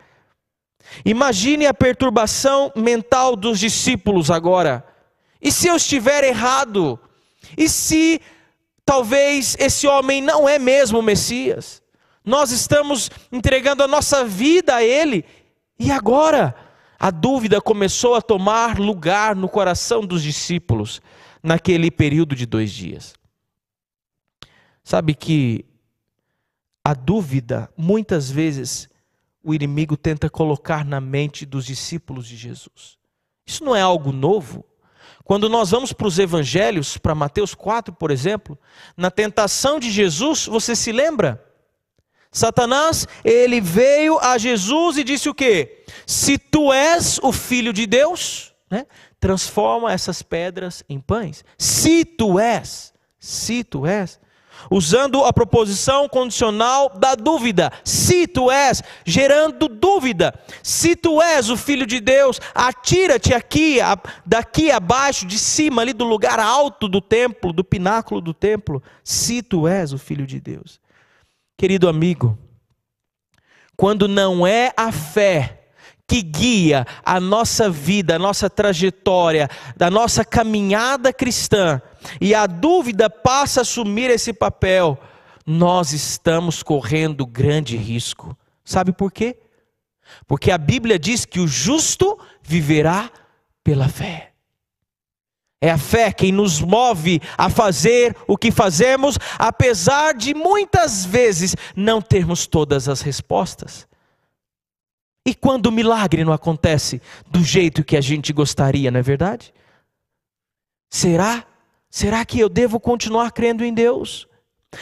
Imagine 1.06 1.66
a 1.66 1.74
perturbação 1.74 2.72
mental 2.76 3.36
dos 3.36 3.60
discípulos 3.60 4.30
agora. 4.30 4.86
E 5.42 5.52
se 5.52 5.68
eu 5.68 5.76
estiver 5.76 6.24
errado? 6.24 7.00
E 7.58 7.68
se 7.68 8.22
talvez 8.86 9.56
esse 9.60 9.88
homem 9.88 10.22
não 10.22 10.48
é 10.48 10.58
mesmo 10.58 11.00
o 11.00 11.04
Messias? 11.04 11.82
Nós 12.24 12.52
estamos 12.52 13.10
entregando 13.32 13.84
a 13.84 13.88
nossa 13.88 14.24
vida 14.24 14.76
a 14.76 14.84
ele 14.84 15.26
e 15.78 15.92
agora 15.92 16.56
a 16.98 17.12
dúvida 17.12 17.60
começou 17.60 18.16
a 18.16 18.22
tomar 18.22 18.80
lugar 18.80 19.36
no 19.36 19.50
coração 19.50 20.06
dos 20.06 20.24
discípulos 20.24 21.02
naquele 21.44 21.92
período 21.92 22.34
de 22.34 22.46
dois 22.46 22.72
dias. 22.72 23.14
Sabe 24.82 25.14
que 25.14 25.66
a 26.84 26.94
dúvida 26.94 27.70
muitas 27.78 28.32
vezes 28.32 28.90
o 29.44 29.54
inimigo 29.54 29.98
tenta 29.98 30.30
colocar 30.30 30.86
na 30.86 31.02
mente 31.02 31.46
dos 31.46 31.66
discípulos 31.66 32.28
de 32.28 32.38
Jesus. 32.38 32.98
Isso 33.46 33.64
não 33.64 33.76
é 33.76 33.82
algo 33.82 34.12
novo. 34.12 34.64
Quando 35.24 35.50
nós 35.50 35.72
vamos 35.72 35.92
para 35.92 36.08
os 36.08 36.18
evangelhos, 36.18 36.98
para 36.98 37.14
Mateus 37.14 37.54
4, 37.54 37.94
por 37.94 38.10
exemplo, 38.10 38.58
na 38.96 39.12
tentação 39.12 39.80
de 39.80 39.92
Jesus, 39.92 40.46
você 40.46 40.76
se 40.76 40.92
lembra? 40.92 41.44
Satanás, 42.32 43.08
ele 43.24 43.62
veio 43.62 44.18
a 44.20 44.38
Jesus 44.38 44.98
e 44.98 45.04
disse 45.04 45.30
o 45.30 45.36
quê? 45.36 45.86
Se 46.06 46.38
tu 46.38 46.74
és 46.74 47.20
o 47.22 47.32
filho 47.32 47.72
de 47.72 47.86
Deus, 47.86 48.54
né, 48.72 48.88
transforma 49.20 49.94
essas 49.94 50.22
pedras 50.22 50.84
em 50.90 51.00
pães. 51.00 51.46
Se 51.58 52.04
tu 52.04 52.40
és, 52.40 52.94
se 53.20 53.64
tu 53.64 53.86
és 53.86 54.20
usando 54.70 55.24
a 55.24 55.34
proposição 55.34 56.08
condicional 56.08 56.90
da 56.90 57.16
dúvida. 57.16 57.72
Se 57.84 58.28
tu 58.28 58.52
és, 58.52 58.84
gerando 59.06 59.68
dúvida. 59.68 60.34
Se 60.62 60.96
tu 60.96 61.22
és 61.22 61.50
o 61.50 61.58
filho 61.58 61.86
de 61.86 62.00
Deus, 62.00 62.40
atira-te 62.54 63.34
aqui, 63.34 63.78
daqui 64.26 64.72
abaixo, 64.72 65.26
de 65.26 65.40
cima, 65.40 65.82
ali 65.82 65.94
do 65.94 66.06
lugar 66.06 66.40
alto 66.40 66.88
do 66.88 67.02
templo, 67.02 67.54
do 67.54 67.64
pináculo 67.64 68.22
do 68.22 68.34
templo. 68.34 68.82
Se 69.04 69.42
tu 69.42 69.68
és 69.68 69.94
o 69.94 69.98
filho 69.98 70.26
de 70.26 70.40
Deus. 70.40 70.80
Querido 71.58 71.88
amigo, 71.88 72.38
quando 73.78 74.08
não 74.08 74.46
é 74.46 74.74
a 74.76 74.92
fé 74.92 75.63
que 76.14 76.22
guia 76.22 76.86
a 77.04 77.20
nossa 77.20 77.72
vida, 77.72 78.18
a 78.18 78.20
nossa 78.20 78.48
trajetória, 78.48 79.50
da 79.76 79.90
nossa 79.90 80.24
caminhada 80.24 81.12
cristã, 81.12 81.82
e 82.22 82.36
a 82.36 82.46
dúvida 82.46 83.10
passa 83.10 83.62
a 83.62 83.64
assumir 83.64 84.12
esse 84.12 84.32
papel, 84.32 84.96
nós 85.44 85.92
estamos 85.92 86.62
correndo 86.62 87.26
grande 87.26 87.76
risco. 87.76 88.38
Sabe 88.64 88.94
por 88.94 89.12
quê? 89.12 89.40
Porque 90.28 90.52
a 90.52 90.58
Bíblia 90.60 91.00
diz 91.00 91.26
que 91.26 91.40
o 91.40 91.48
justo 91.48 92.20
viverá 92.44 93.10
pela 93.64 93.90
fé. 93.90 94.34
É 95.60 95.72
a 95.72 95.80
fé 95.80 96.12
quem 96.12 96.32
nos 96.32 96.62
move 96.62 97.24
a 97.36 97.50
fazer 97.50 98.16
o 98.28 98.38
que 98.38 98.52
fazemos, 98.52 99.18
apesar 99.40 100.14
de 100.14 100.36
muitas 100.36 101.04
vezes 101.06 101.56
não 101.76 102.00
termos 102.00 102.46
todas 102.46 102.88
as 102.88 103.02
respostas. 103.02 103.88
E 105.26 105.34
quando 105.34 105.68
o 105.68 105.72
milagre 105.72 106.24
não 106.24 106.34
acontece 106.34 107.02
do 107.30 107.44
jeito 107.44 107.84
que 107.84 107.96
a 107.96 108.02
gente 108.02 108.34
gostaria, 108.34 108.92
não 108.92 109.00
é 109.00 109.04
verdade? 109.04 109.54
Será? 110.90 111.46
Será 111.90 112.26
que 112.26 112.40
eu 112.40 112.50
devo 112.50 112.80
continuar 112.80 113.32
crendo 113.32 113.64
em 113.64 113.74
Deus? 113.74 114.28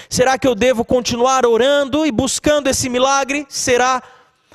Será 0.10 0.38
que 0.38 0.48
eu 0.48 0.56
devo 0.56 0.84
continuar 0.84 1.46
orando 1.46 2.06
e 2.06 2.12
buscando 2.12 2.68
esse 2.68 2.90
milagre? 2.90 3.46
Será? 3.50 4.02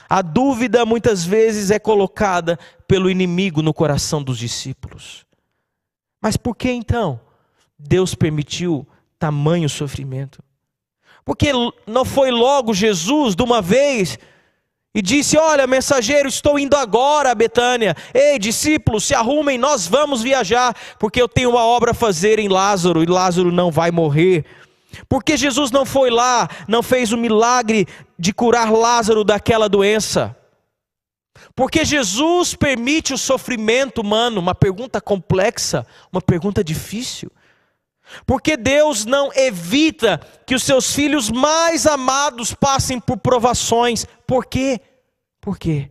A 0.09 0.23
dúvida 0.23 0.87
muitas 0.87 1.25
vezes 1.25 1.71
é 1.71 1.79
colocada 1.79 2.59
pelo 2.87 3.11
inimigo 3.11 3.63
no 3.63 3.75
coração 3.75 4.23
dos 4.23 4.39
discípulos. 4.39 5.27
Mas 6.21 6.37
por 6.37 6.57
que 6.57 6.71
então 6.71 7.21
Deus 7.79 8.15
permitiu 8.15 8.87
tamanho 9.19 9.69
sofrimento? 9.69 10.43
Porque 11.25 11.51
não 11.87 12.05
foi 12.05 12.31
logo 12.31 12.73
Jesus, 12.73 13.35
de 13.35 13.43
uma 13.43 13.61
vez, 13.61 14.19
e 14.97 15.03
disse: 15.03 15.37
Olha, 15.37 15.67
mensageiro, 15.67 16.27
estou 16.27 16.59
indo 16.59 16.75
agora 16.75 17.31
a 17.31 17.35
Betânia. 17.35 17.95
Ei, 18.15 18.39
discípulos, 18.39 19.05
se 19.05 19.15
arrumem, 19.15 19.59
nós 19.59 19.87
vamos 19.87 20.23
viajar, 20.23 20.75
porque 20.99 21.21
eu 21.21 21.29
tenho 21.29 21.51
uma 21.51 21.67
obra 21.67 21.91
a 21.91 21.95
fazer 21.95 22.39
em 22.39 22.49
Lázaro 22.49 23.03
e 23.03 23.07
Lázaro 23.07 23.53
não 23.53 23.71
vai 23.71 23.91
morrer. 23.91 24.47
Porque 25.07 25.37
Jesus 25.37 25.71
não 25.71 25.85
foi 25.85 26.09
lá, 26.09 26.49
não 26.67 26.83
fez 26.83 27.13
o 27.13 27.19
milagre 27.19 27.87
de 28.19 28.33
curar 28.33 28.73
Lázaro 28.73 29.23
daquela 29.23 29.69
doença? 29.69 30.35
Porque 31.55 31.85
Jesus 31.85 32.55
permite 32.55 33.13
o 33.13 33.19
sofrimento 33.19 34.01
humano? 34.01 34.41
Uma 34.41 34.55
pergunta 34.55 34.99
complexa, 34.99 35.87
uma 36.11 36.23
pergunta 36.23 36.65
difícil. 36.65 37.31
Porque 38.25 38.57
Deus 38.57 39.05
não 39.05 39.33
evita 39.35 40.19
que 40.47 40.55
os 40.55 40.63
seus 40.63 40.95
filhos 40.95 41.31
mais 41.31 41.87
amados 41.87 42.55
passem 42.55 43.01
por 43.01 43.17
provações. 43.19 44.07
Por 44.27 44.47
quê? 44.47 44.81
Por 45.41 45.59
quê? 45.59 45.91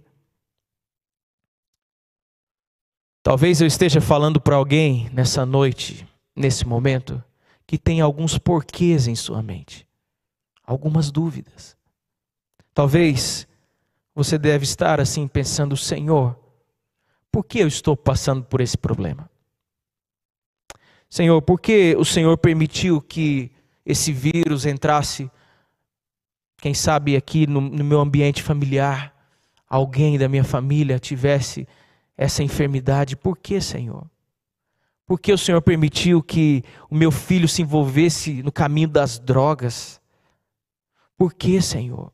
Talvez 3.22 3.60
eu 3.60 3.68
esteja 3.68 4.00
falando 4.00 4.40
para 4.40 4.56
alguém 4.56 5.10
nessa 5.12 5.46
noite, 5.46 6.08
nesse 6.36 6.66
momento, 6.66 7.24
que 7.66 7.78
tem 7.78 8.00
alguns 8.00 8.38
porquês 8.38 9.08
em 9.08 9.16
sua 9.16 9.42
mente, 9.42 9.88
algumas 10.64 11.10
dúvidas. 11.10 11.76
Talvez 12.74 13.48
você 14.14 14.38
deve 14.38 14.64
estar 14.64 15.02
assim 15.02 15.28
pensando, 15.28 15.76
Senhor, 15.76 16.38
por 17.32 17.44
que 17.44 17.60
eu 17.60 17.68
estou 17.68 17.98
passando 17.98 18.44
por 18.44 18.62
esse 18.62 18.78
problema? 18.78 19.30
Senhor, 21.16 21.42
por 21.42 21.62
que 21.62 21.96
o 21.98 22.04
Senhor 22.04 22.38
permitiu 22.38 23.00
que 23.00 23.50
esse 23.86 24.12
vírus 24.12 24.66
entrasse, 24.66 25.32
quem 26.58 26.74
sabe 26.74 27.16
aqui 27.16 27.48
no, 27.48 27.62
no 27.62 27.86
meu 27.86 28.02
ambiente 28.02 28.44
familiar, 28.44 29.16
alguém 29.66 30.18
da 30.18 30.28
minha 30.28 30.44
família 30.44 31.00
tivesse 31.00 31.66
essa 32.18 32.44
enfermidade? 32.44 33.16
Por 33.16 33.38
que, 33.38 33.62
Senhor? 33.62 34.06
Por 35.08 35.18
que 35.18 35.32
o 35.32 35.38
Senhor 35.38 35.62
permitiu 35.62 36.22
que 36.22 36.66
o 36.90 36.96
meu 36.96 37.12
filho 37.12 37.48
se 37.48 37.62
envolvesse 37.62 38.44
no 38.44 38.52
caminho 38.52 38.90
das 38.90 39.18
drogas? 39.18 40.02
Por 41.18 41.34
que, 41.34 41.62
Senhor? 41.62 42.12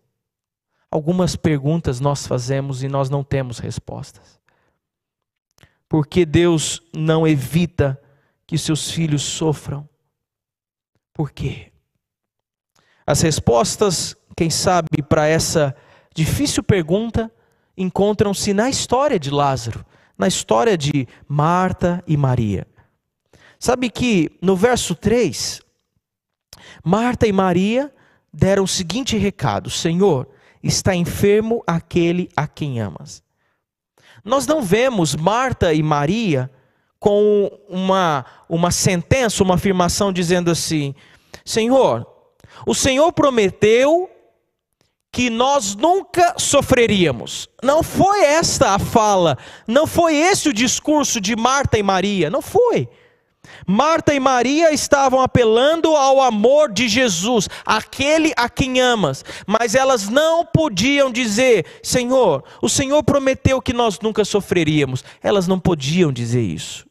Algumas 0.91 1.36
perguntas 1.36 2.00
nós 2.00 2.27
fazemos 2.27 2.84
e 2.84 2.88
nós 2.88 3.10
não 3.10 3.24
temos 3.24 3.58
respostas. 3.58 4.39
Por 5.89 6.05
que 6.05 6.24
Deus 6.24 6.84
não 6.93 7.27
evita 7.27 8.00
que 8.51 8.58
seus 8.58 8.91
filhos 8.91 9.22
sofram? 9.22 9.88
Por 11.13 11.31
quê? 11.31 11.72
As 13.08 13.22
respostas, 13.22 14.13
quem 14.36 14.50
sabe, 14.50 15.01
para 15.08 15.25
essa 15.25 15.74
difícil 16.13 16.62
pergunta 16.62 17.31
encontram-se 17.77 18.53
na 18.53 18.70
história 18.70 19.17
de 19.17 19.29
Lázaro, 19.29 19.86
na 20.17 20.27
história 20.27 20.77
de 20.77 21.08
Marta 21.29 22.03
e 22.05 22.17
Maria. 22.17 22.67
Sabe 23.58 23.89
que 23.89 24.38
no 24.41 24.58
verso 24.58 24.96
3, 24.96 25.62
Marta 26.84 27.25
e 27.25 27.31
Maria 27.31 27.89
deram 28.34 28.65
o 28.65 28.67
seguinte 28.67 29.15
recado: 29.15 29.70
Senhor, 29.70 30.27
está 30.62 30.93
enfermo 30.93 31.63
aquele 31.65 32.27
a 32.36 32.46
quem 32.46 32.81
amas. 32.81 33.24
Nós 34.25 34.46
não 34.46 34.62
vemos 34.62 35.15
Marta 35.15 35.74
e 35.74 35.81
Maria 35.81 36.51
com 37.01 37.51
uma, 37.67 38.24
uma 38.48 38.70
sentença, 38.70 39.41
uma 39.41 39.55
afirmação 39.55 40.13
dizendo 40.13 40.51
assim: 40.51 40.93
Senhor, 41.43 42.05
o 42.63 42.75
Senhor 42.75 43.12
prometeu 43.12 44.08
que 45.12 45.27
nós 45.31 45.75
nunca 45.75 46.36
sofreríamos. 46.38 47.50
Não 47.63 47.81
foi 47.81 48.24
esta 48.24 48.75
a 48.75 48.79
fala, 48.79 49.36
não 49.67 49.88
foi 49.88 50.15
esse 50.15 50.48
o 50.50 50.53
discurso 50.53 51.20
de 51.20 51.36
Marta 51.36 51.75
e 51.79 51.84
Maria, 51.84 52.29
não 52.29 52.41
foi. 52.41 52.88
Marta 53.65 54.13
e 54.13 54.20
Maria 54.20 54.72
estavam 54.72 55.22
apelando 55.22 55.96
ao 55.96 56.22
amor 56.22 56.72
de 56.72 56.88
Jesus, 56.88 57.50
aquele 57.65 58.31
a 58.38 58.48
quem 58.48 58.79
amas, 58.79 59.25
mas 59.48 59.74
elas 59.74 60.08
não 60.08 60.46
podiam 60.46 61.12
dizer: 61.12 61.65
Senhor, 61.81 62.43
o 62.62 62.70
Senhor 62.70 63.03
prometeu 63.03 63.60
que 63.60 63.74
nós 63.74 64.00
nunca 64.00 64.24
sofreríamos. 64.24 65.03
Elas 65.24 65.48
não 65.48 65.60
podiam 65.60 66.13
dizer 66.13 66.41
isso. 66.41 66.90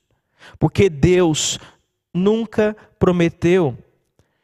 Porque 0.60 0.90
Deus 0.90 1.58
nunca 2.14 2.76
prometeu 2.98 3.76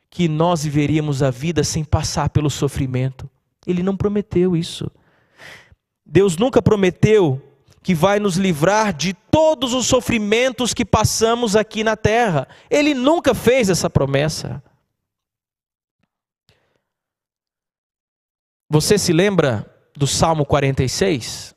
que 0.09 0.29
nós 0.29 0.65
viveríamos 0.65 1.23
a 1.23 1.31
vida 1.31 1.63
sem 1.63 1.85
passar 1.85 2.31
pelo 2.31 2.49
sofrimento. 2.49 3.29
Ele 3.67 3.83
não 3.83 3.95
prometeu 3.95 4.57
isso. 4.57 4.91
Deus 6.07 6.39
nunca 6.39 6.63
prometeu 6.63 7.43
que 7.83 7.95
vai 7.95 8.19
nos 8.19 8.37
livrar 8.37 8.95
de 8.95 9.13
todos 9.31 9.75
os 9.75 9.87
sofrimentos 9.87 10.73
que 10.73 10.87
passamos 10.87 11.55
aqui 11.55 11.85
na 11.85 11.97
terra. 11.97 12.49
Ele 12.71 12.95
nunca 12.95 13.35
fez 13.35 13.69
essa 13.69 13.91
promessa. 13.91 14.63
Você 18.71 18.97
se 18.97 19.13
lembra 19.13 19.71
do 19.95 20.07
Salmo 20.07 20.47
46? 20.47 21.55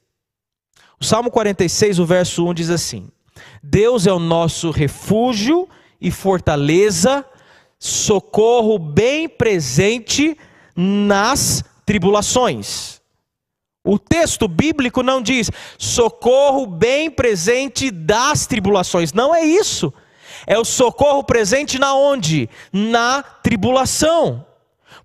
O 1.00 1.06
Salmo 1.06 1.32
46, 1.32 1.98
o 1.98 2.06
verso 2.06 2.46
1 2.46 2.54
diz 2.54 2.70
assim: 2.70 3.10
Deus 3.62 4.08
é 4.08 4.14
o 4.14 4.20
nosso 4.20 4.72
refúgio 4.72 5.68
e 6.00 6.12
fortaleza, 6.12 7.26
socorro 7.78 8.80
bem 8.80 9.28
presente 9.28 10.38
nas 10.76 11.64
tribulações. 11.86 13.00
O 13.84 13.98
texto 13.98 14.48
bíblico 14.48 15.02
não 15.02 15.22
diz 15.22 15.50
socorro 15.78 16.68
bem 16.68 17.10
presente 17.10 17.90
das 17.90 18.46
tribulações. 18.46 19.14
Não 19.14 19.34
é 19.34 19.44
isso. 19.44 19.94
É 20.46 20.58
o 20.58 20.66
socorro 20.66 21.24
presente 21.24 21.80
na 21.80 21.96
onde? 21.96 22.50
Na 22.72 23.24
tribulação. 23.24 24.46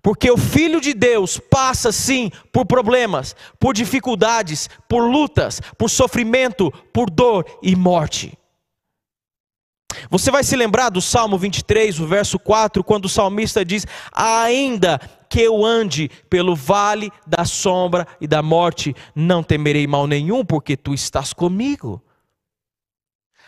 Porque 0.01 0.29
o 0.29 0.37
Filho 0.37 0.79
de 0.79 0.93
Deus 0.93 1.39
passa 1.39 1.91
sim 1.91 2.31
por 2.51 2.65
problemas, 2.65 3.35
por 3.59 3.73
dificuldades, 3.73 4.69
por 4.87 5.09
lutas, 5.09 5.61
por 5.77 5.89
sofrimento, 5.89 6.71
por 6.93 7.09
dor 7.09 7.45
e 7.61 7.75
morte. 7.75 8.37
Você 10.09 10.31
vai 10.31 10.43
se 10.43 10.55
lembrar 10.55 10.89
do 10.89 11.01
Salmo 11.01 11.37
23, 11.37 11.99
o 11.99 12.07
verso 12.07 12.39
4, 12.39 12.83
quando 12.83 13.05
o 13.05 13.09
salmista 13.09 13.63
diz: 13.63 13.85
Ainda 14.11 14.99
que 15.29 15.41
eu 15.41 15.65
ande 15.65 16.09
pelo 16.29 16.55
vale 16.55 17.11
da 17.25 17.45
sombra 17.45 18.07
e 18.21 18.27
da 18.27 18.41
morte, 18.41 18.95
não 19.13 19.43
temerei 19.43 19.87
mal 19.87 20.07
nenhum, 20.07 20.45
porque 20.45 20.77
tu 20.77 20.93
estás 20.93 21.33
comigo. 21.33 22.01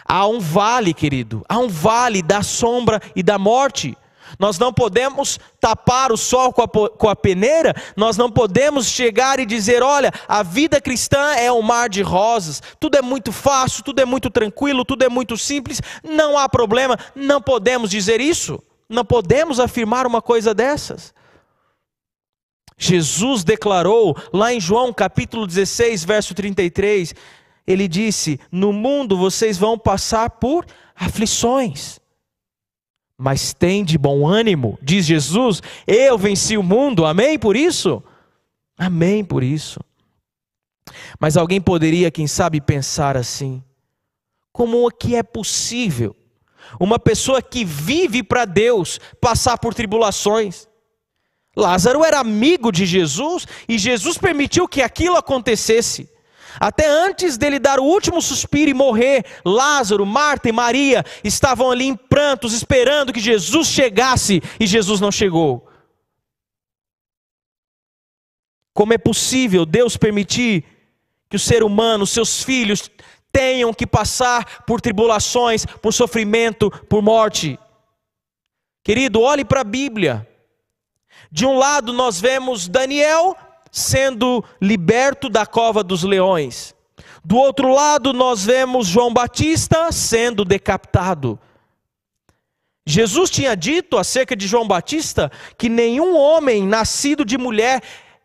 Há 0.06 0.28
um 0.28 0.40
vale, 0.40 0.94
querido, 0.94 1.44
há 1.50 1.58
um 1.58 1.68
vale 1.68 2.22
da 2.22 2.42
sombra 2.42 3.02
e 3.16 3.22
da 3.22 3.38
morte. 3.38 3.98
Nós 4.40 4.60
não 4.60 4.74
podemos 4.74 5.40
tapar 5.60 6.12
o 6.12 6.18
sol 6.18 6.54
com 6.54 6.62
a, 6.62 6.90
com 6.90 7.10
a, 7.10 7.16
peneira, 7.16 7.74
nós 7.96 8.18
não 8.18 8.32
podemos 8.32 8.88
chegar 8.88 9.40
e 9.40 9.46
dizer: 9.46 9.82
olha, 9.82 10.12
a 10.28 10.44
vida 10.44 10.80
cristã 10.82 11.34
é 11.34 11.52
um 11.52 11.62
mar 11.62 11.90
de 11.90 12.02
rosas, 12.02 12.62
tudo 12.80 12.98
é 12.98 13.02
muito 13.02 13.32
fácil, 13.32 13.84
tudo 13.84 14.00
é 14.00 14.06
muito 14.06 14.30
tranquilo, 14.30 14.86
tudo 14.86 15.04
é 15.04 15.10
muito 15.10 15.38
simples, 15.38 15.82
não 16.04 16.38
há 16.38 16.48
problema. 16.48 16.98
Não 17.16 17.42
podemos 17.42 17.90
dizer 17.90 18.22
isso, 18.22 18.62
não 18.90 19.06
podemos 19.06 19.60
afirmar 19.60 20.06
uma 20.06 20.22
coisa 20.22 20.54
dessas. 20.54 21.14
Jesus 22.78 23.44
declarou 23.44 24.16
lá 24.32 24.54
em 24.54 24.60
João 24.60 24.94
capítulo 24.94 25.48
16, 25.48 26.04
verso 26.04 26.36
33, 26.36 27.16
ele 27.66 27.88
disse: 27.88 28.40
No 28.52 28.72
mundo 28.72 29.18
vocês 29.18 29.58
vão 29.58 29.78
passar 29.80 30.30
por 30.30 30.66
aflições 30.96 32.00
mas 33.18 33.54
tem 33.54 33.84
de 33.84 33.98
bom 33.98 34.28
ânimo, 34.28 34.78
diz 34.82 35.06
Jesus, 35.06 35.62
eu 35.88 36.18
venci 36.18 36.58
o 36.58 36.64
mundo, 36.64 37.06
amém 37.06 37.40
por 37.40 37.56
isso? 37.56 38.04
Amém 38.78 39.26
por 39.26 39.44
isso. 39.44 39.80
Mas 41.20 41.36
alguém 41.36 41.60
poderia, 41.60 42.12
quem 42.12 42.28
sabe, 42.28 42.62
pensar 42.62 43.18
assim: 43.18 43.64
como 44.52 44.88
é 44.88 44.92
que 44.92 45.16
é 45.16 45.24
possível 45.24 46.16
uma 46.80 47.00
pessoa 47.00 47.42
que 47.42 47.66
vive 47.66 48.22
para 48.22 48.46
Deus 48.46 49.00
passar 49.20 49.58
por 49.58 49.74
tribulações? 49.74 50.68
Lázaro 51.56 52.06
era 52.06 52.20
amigo 52.20 52.72
de 52.72 52.86
Jesus 52.86 53.48
e 53.68 53.80
Jesus 53.80 54.18
permitiu 54.20 54.68
que 54.68 54.82
aquilo 54.82 55.18
acontecesse. 55.18 56.08
Até 56.60 56.88
antes 56.88 57.38
dele 57.38 57.60
dar 57.60 57.80
o 57.80 57.84
último 57.84 58.22
suspiro 58.22 58.70
e 58.70 58.74
morrer, 58.74 59.26
Lázaro, 59.46 60.06
Marta 60.06 60.50
e 60.50 60.52
Maria 60.52 61.04
estavam 61.24 61.72
ali 61.72 61.86
em 61.86 61.96
prantos, 61.96 62.54
esperando 62.54 63.14
que 63.14 63.20
Jesus 63.20 63.68
chegasse 63.68 64.42
e 64.60 64.66
Jesus 64.66 65.00
não 65.00 65.12
chegou. 65.12 65.68
Como 68.74 68.94
é 68.94 68.98
possível 68.98 69.66
Deus 69.66 69.98
permitir 69.98 70.64
que 71.30 71.36
o 71.36 71.40
ser 71.40 71.64
humano, 71.64 72.06
seus 72.06 72.44
filhos, 72.44 72.90
tenham 73.32 73.74
que 73.74 73.86
passar 73.86 74.66
por 74.66 74.80
tribulações, 74.82 75.66
por 75.66 75.94
sofrimento, 75.94 76.72
por 76.88 77.02
morte? 77.02 77.60
Querido, 78.84 79.22
olhe 79.22 79.44
para 79.44 79.62
a 79.62 79.66
Bíblia. 79.66 80.28
De 81.32 81.46
um 81.46 81.58
lado 81.58 81.92
nós 81.92 82.22
vemos 82.22 82.68
Daniel 82.68 83.36
sendo 83.72 84.44
liberto 84.62 85.30
da 85.30 85.46
cova 85.46 85.84
dos 85.84 86.04
leões. 86.04 86.76
Do 87.24 87.38
outro 87.38 87.74
lado, 87.74 88.14
nós 88.14 88.46
vemos 88.46 88.88
João 88.88 89.14
Batista 89.14 89.92
sendo 89.92 90.46
decapitado. 90.46 91.40
Jesus 92.86 93.30
tinha 93.30 93.54
dito 93.54 93.98
acerca 93.98 94.34
de 94.34 94.48
João 94.48 94.66
Batista 94.66 95.30
que 95.58 95.68
nenhum 95.68 96.16
homem 96.16 96.66
nascido 96.66 97.26
de 97.26 97.38
mulher 97.38 97.84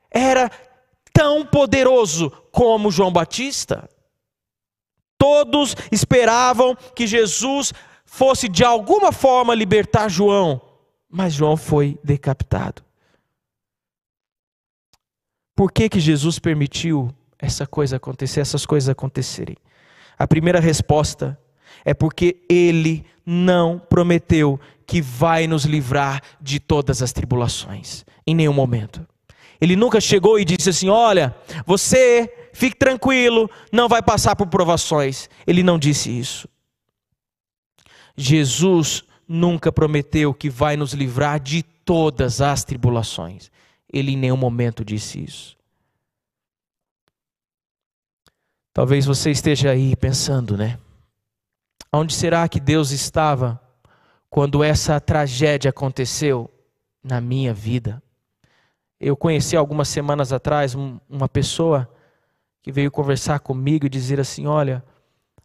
era 0.09 0.49
tão 1.13 1.45
poderoso 1.45 2.31
como 2.53 2.93
João 2.93 3.13
Batista. 3.13 3.89
Todos 5.19 5.75
esperavam 5.91 6.77
que 6.95 7.07
Jesus 7.07 7.73
fosse 8.05 8.49
de 8.49 8.65
alguma 8.65 9.11
forma 9.11 9.55
libertar 9.55 10.09
João, 10.09 10.61
mas 11.11 11.33
João 11.33 11.57
foi 11.57 11.99
decapitado. 12.05 12.85
Por 15.55 15.71
que 15.71 15.89
que 15.89 16.01
Jesus 16.01 16.39
permitiu 16.39 17.13
essa 17.39 17.67
coisa 17.67 17.97
acontecer, 17.97 18.41
essas 18.41 18.65
coisas 18.65 18.89
acontecerem? 18.89 19.57
A 20.19 20.27
primeira 20.27 20.61
resposta 20.61 21.39
é 21.85 21.93
porque 21.93 22.43
ele 22.49 23.05
não 23.25 23.79
prometeu 23.79 24.59
que 24.87 25.01
vai 25.01 25.47
nos 25.47 25.65
livrar 25.65 26.21
de 26.41 26.59
todas 26.59 27.03
as 27.03 27.13
tribulações, 27.13 28.05
em 28.27 28.35
nenhum 28.35 28.53
momento. 28.53 29.07
Ele 29.61 29.77
nunca 29.77 30.01
chegou 30.01 30.41
e 30.41 30.45
disse 30.45 30.71
assim: 30.71 30.89
Olha, 30.89 31.35
você 31.65 32.49
fique 32.53 32.77
tranquilo, 32.77 33.49
não 33.71 33.89
vai 33.89 34.03
passar 34.03 34.35
por 34.35 34.49
provações. 34.49 35.31
Ele 35.47 35.63
não 35.63 35.79
disse 35.79 36.11
isso. 36.11 36.49
Jesus 38.17 39.05
nunca 39.27 39.73
prometeu 39.73 40.35
que 40.35 40.51
vai 40.51 40.77
nos 40.77 40.93
livrar 40.93 41.41
de 41.41 41.63
todas 41.63 42.41
as 42.41 42.65
tribulações. 42.65 43.51
Ele 43.93 44.13
em 44.13 44.17
nenhum 44.17 44.37
momento 44.37 44.85
disse 44.85 45.23
isso. 45.23 45.57
Talvez 48.73 49.05
você 49.05 49.31
esteja 49.31 49.71
aí 49.71 49.95
pensando, 49.95 50.57
né? 50.57 50.79
Onde 51.93 52.15
será 52.15 52.49
que 52.49 52.59
Deus 52.59 52.91
estava 52.91 53.61
quando 54.31 54.65
essa 54.65 54.99
tragédia 54.99 55.69
aconteceu 55.69 56.51
na 57.05 57.21
minha 57.21 57.53
vida? 57.53 58.03
Eu 58.99 59.15
conheci 59.15 59.57
algumas 59.57 59.89
semanas 59.89 60.33
atrás 60.33 60.75
uma 60.75 61.29
pessoa 61.29 61.87
que 62.63 62.73
veio 62.73 62.91
conversar 62.91 63.41
comigo 63.41 63.85
e 63.85 63.91
dizer 63.91 64.19
assim: 64.19 64.47
Olha, 64.47 64.83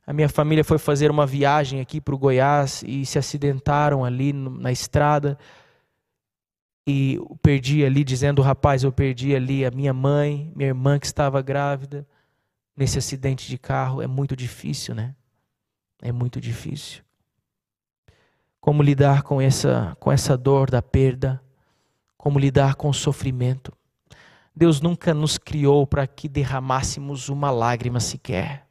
a 0.05 0.13
minha 0.13 0.29
família 0.29 0.63
foi 0.63 0.77
fazer 0.77 1.11
uma 1.11 1.25
viagem 1.25 1.81
aqui 1.81 1.99
para 1.99 2.15
o 2.15 2.17
Goiás 2.17 2.81
e 2.87 3.05
se 3.05 3.19
acidentaram 3.19 4.05
ali 4.05 4.31
na 4.31 4.71
estrada. 4.71 5.37
E 6.89 7.19
perdi 7.41 7.83
ali, 7.83 8.01
dizendo: 8.01 8.41
Rapaz, 8.41 8.85
eu 8.85 8.93
perdi 8.93 9.35
ali 9.35 9.65
a 9.65 9.71
minha 9.71 9.93
mãe, 9.93 10.53
minha 10.55 10.69
irmã 10.69 10.97
que 10.97 11.05
estava 11.05 11.41
grávida, 11.41 12.07
nesse 12.77 12.97
acidente 12.97 13.49
de 13.49 13.57
carro. 13.57 14.01
É 14.01 14.07
muito 14.07 14.37
difícil, 14.37 14.95
né? 14.95 15.13
É 16.01 16.13
muito 16.13 16.39
difícil. 16.39 17.03
Como 18.61 18.81
lidar 18.81 19.23
com 19.23 19.41
essa, 19.41 19.97
com 19.99 20.09
essa 20.09 20.37
dor 20.37 20.71
da 20.71 20.81
perda? 20.81 21.43
Como 22.17 22.39
lidar 22.39 22.75
com 22.75 22.87
o 22.87 22.93
sofrimento? 22.93 23.73
Deus 24.55 24.79
nunca 24.79 25.13
nos 25.13 25.37
criou 25.37 25.85
para 25.85 26.07
que 26.07 26.29
derramássemos 26.29 27.27
uma 27.27 27.51
lágrima 27.51 27.99
sequer. 27.99 28.65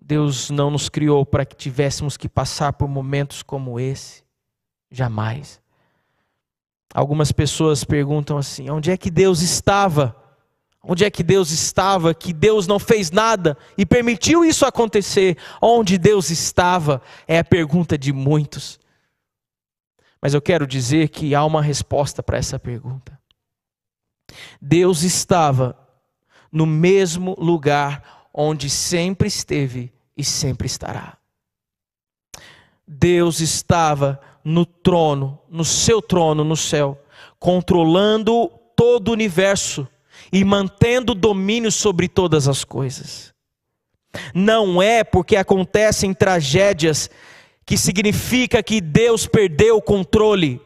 Deus 0.00 0.48
não 0.48 0.70
nos 0.70 0.88
criou 0.88 1.26
para 1.26 1.44
que 1.44 1.56
tivéssemos 1.56 2.16
que 2.16 2.28
passar 2.28 2.72
por 2.74 2.88
momentos 2.88 3.42
como 3.42 3.80
esse. 3.80 4.22
Jamais. 4.90 5.63
Algumas 6.94 7.30
pessoas 7.32 7.84
perguntam 7.84 8.38
assim: 8.38 8.70
onde 8.70 8.90
é 8.90 8.96
que 8.96 9.10
Deus 9.10 9.42
estava 9.42 10.16
Onde 10.86 11.04
é 11.04 11.10
que 11.10 11.22
Deus 11.22 11.50
estava? 11.50 12.14
Que 12.14 12.32
Deus 12.32 12.66
não 12.66 12.78
fez 12.78 13.10
nada 13.10 13.56
e 13.76 13.86
permitiu 13.86 14.44
isso 14.44 14.66
acontecer. 14.66 15.38
Onde 15.60 15.96
Deus 15.96 16.30
estava? 16.30 17.00
É 17.26 17.38
a 17.38 17.44
pergunta 17.44 17.96
de 17.96 18.12
muitos. 18.12 18.78
Mas 20.20 20.34
eu 20.34 20.42
quero 20.42 20.66
dizer 20.66 21.08
que 21.08 21.34
há 21.34 21.44
uma 21.44 21.62
resposta 21.62 22.22
para 22.22 22.36
essa 22.36 22.58
pergunta. 22.58 23.18
Deus 24.60 25.02
estava 25.02 25.76
no 26.52 26.66
mesmo 26.66 27.34
lugar 27.38 28.28
onde 28.32 28.68
sempre 28.68 29.28
esteve 29.28 29.92
e 30.16 30.22
sempre 30.22 30.66
estará. 30.66 31.16
Deus 32.86 33.40
estava 33.40 34.20
no 34.20 34.33
trono, 34.64 35.40
no 35.48 35.64
seu 35.64 36.02
trono 36.02 36.44
no 36.44 36.56
céu, 36.56 37.00
controlando 37.38 38.50
todo 38.76 39.08
o 39.08 39.12
universo 39.12 39.88
e 40.32 40.44
mantendo 40.44 41.14
domínio 41.14 41.72
sobre 41.72 42.08
todas 42.08 42.46
as 42.46 42.64
coisas. 42.64 43.32
Não 44.34 44.82
é 44.82 45.02
porque 45.02 45.36
acontecem 45.36 46.12
tragédias 46.12 47.10
que 47.66 47.78
significa 47.78 48.62
que 48.62 48.80
Deus 48.80 49.26
perdeu 49.26 49.78
o 49.78 49.82
controle. 49.82 50.60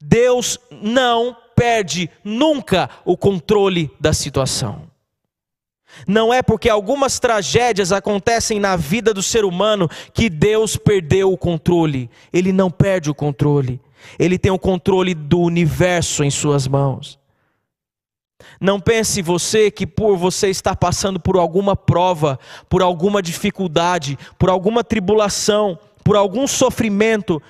Deus 0.00 0.58
não 0.70 1.36
perde 1.56 2.10
nunca 2.22 2.90
o 3.04 3.16
controle 3.16 3.90
da 3.98 4.12
situação. 4.12 4.93
Não 6.06 6.32
é 6.32 6.42
porque 6.42 6.68
algumas 6.68 7.18
tragédias 7.18 7.92
acontecem 7.92 8.58
na 8.58 8.76
vida 8.76 9.14
do 9.14 9.22
ser 9.22 9.44
humano 9.44 9.88
que 10.12 10.28
Deus 10.28 10.76
perdeu 10.76 11.32
o 11.32 11.38
controle. 11.38 12.10
Ele 12.32 12.52
não 12.52 12.70
perde 12.70 13.10
o 13.10 13.14
controle. 13.14 13.80
Ele 14.18 14.38
tem 14.38 14.52
o 14.52 14.58
controle 14.58 15.14
do 15.14 15.40
universo 15.40 16.22
em 16.24 16.30
suas 16.30 16.66
mãos. 16.66 17.18
Não 18.60 18.80
pense 18.80 19.22
você 19.22 19.70
que 19.70 19.86
por 19.86 20.16
você 20.16 20.48
estar 20.48 20.76
passando 20.76 21.18
por 21.18 21.36
alguma 21.36 21.74
prova, 21.74 22.38
por 22.68 22.82
alguma 22.82 23.22
dificuldade, 23.22 24.18
por 24.38 24.50
alguma 24.50 24.84
tribulação, 24.84 25.78
por 26.02 26.16
algum 26.16 26.46
sofrimento, 26.46 27.42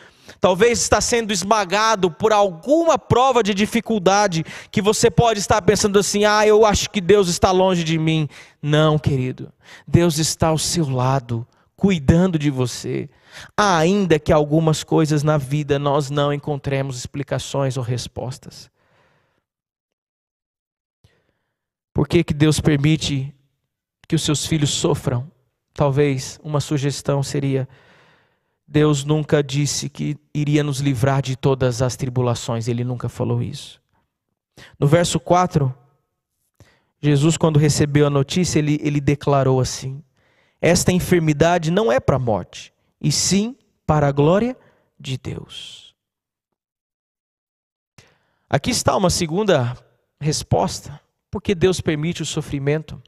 talvez 0.44 0.78
está 0.78 1.00
sendo 1.00 1.32
esmagado 1.32 2.10
por 2.10 2.30
alguma 2.30 2.98
prova 2.98 3.42
de 3.42 3.54
dificuldade, 3.54 4.44
que 4.70 4.82
você 4.82 5.10
pode 5.10 5.40
estar 5.40 5.62
pensando 5.62 5.98
assim: 5.98 6.26
"Ah, 6.26 6.46
eu 6.46 6.66
acho 6.66 6.90
que 6.90 7.00
Deus 7.00 7.28
está 7.28 7.50
longe 7.50 7.82
de 7.82 7.98
mim". 7.98 8.28
Não, 8.60 8.98
querido. 8.98 9.50
Deus 9.88 10.18
está 10.18 10.48
ao 10.48 10.58
seu 10.58 10.86
lado, 10.86 11.46
cuidando 11.74 12.38
de 12.38 12.50
você. 12.50 13.08
Ainda 13.56 14.18
que 14.18 14.30
algumas 14.30 14.84
coisas 14.84 15.22
na 15.22 15.38
vida 15.38 15.78
nós 15.78 16.10
não 16.10 16.30
encontremos 16.30 16.98
explicações 16.98 17.78
ou 17.78 17.82
respostas. 17.82 18.70
Por 21.94 22.06
que, 22.06 22.22
que 22.22 22.34
Deus 22.34 22.60
permite 22.60 23.34
que 24.06 24.14
os 24.14 24.22
seus 24.22 24.44
filhos 24.44 24.68
sofram? 24.68 25.26
Talvez 25.72 26.38
uma 26.44 26.60
sugestão 26.60 27.22
seria: 27.22 27.66
Deus 28.66 29.04
nunca 29.04 29.42
disse 29.42 29.88
que 29.88 30.16
iria 30.32 30.62
nos 30.62 30.80
livrar 30.80 31.20
de 31.22 31.36
todas 31.36 31.82
as 31.82 31.96
tribulações, 31.96 32.66
ele 32.66 32.84
nunca 32.84 33.08
falou 33.08 33.42
isso. 33.42 33.80
No 34.78 34.86
verso 34.86 35.20
4, 35.20 35.74
Jesus, 37.00 37.36
quando 37.36 37.58
recebeu 37.58 38.06
a 38.06 38.10
notícia, 38.10 38.58
ele, 38.58 38.78
ele 38.82 39.00
declarou 39.00 39.60
assim: 39.60 40.02
Esta 40.60 40.92
enfermidade 40.92 41.70
não 41.70 41.92
é 41.92 42.00
para 42.00 42.16
a 42.16 42.20
morte, 42.20 42.72
e 43.00 43.12
sim 43.12 43.56
para 43.86 44.08
a 44.08 44.12
glória 44.12 44.56
de 44.98 45.18
Deus. 45.18 45.94
Aqui 48.48 48.70
está 48.70 48.96
uma 48.96 49.10
segunda 49.10 49.76
resposta 50.20 51.00
por 51.34 51.42
que 51.42 51.52
Deus 51.52 51.80
permite 51.80 52.22
o 52.22 52.24
sofrimento? 52.24 53.02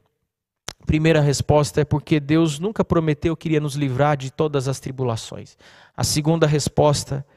Primeira 0.87 1.19
resposta 1.19 1.81
é 1.81 1.85
porque 1.85 2.17
Deus 2.17 2.59
nunca 2.59 2.83
prometeu 2.83 3.35
que 3.35 3.49
iria 3.49 3.59
nos 3.59 3.75
livrar 3.75 4.15
de 4.15 4.31
todas 4.31 4.69
as 4.69 4.79
tribulações. 4.79 5.57
A 5.95 6.01
segunda 6.01 6.47
resposta, 6.47 7.27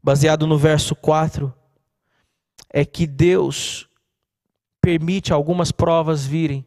baseado 0.00 0.46
no 0.46 0.56
verso 0.56 0.94
4, 0.94 1.52
é 2.72 2.84
que 2.84 3.04
Deus 3.04 3.88
permite 4.80 5.32
algumas 5.32 5.72
provas 5.72 6.24
virem 6.24 6.64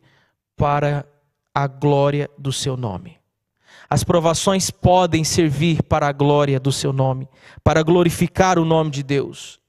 para 0.58 1.08
a 1.56 1.66
glória 1.66 2.30
do 2.38 2.52
seu 2.52 2.76
nome. 2.76 3.18
As 3.90 4.04
provações 4.04 4.70
podem 4.70 5.24
servir 5.24 5.82
para 5.82 6.10
a 6.10 6.12
glória 6.12 6.60
do 6.60 6.74
seu 6.74 6.92
nome, 6.92 7.30
para 7.64 7.82
glorificar 7.84 8.60
o 8.60 8.66
nome 8.66 8.92
de 8.92 9.02
Deus. 9.02 9.62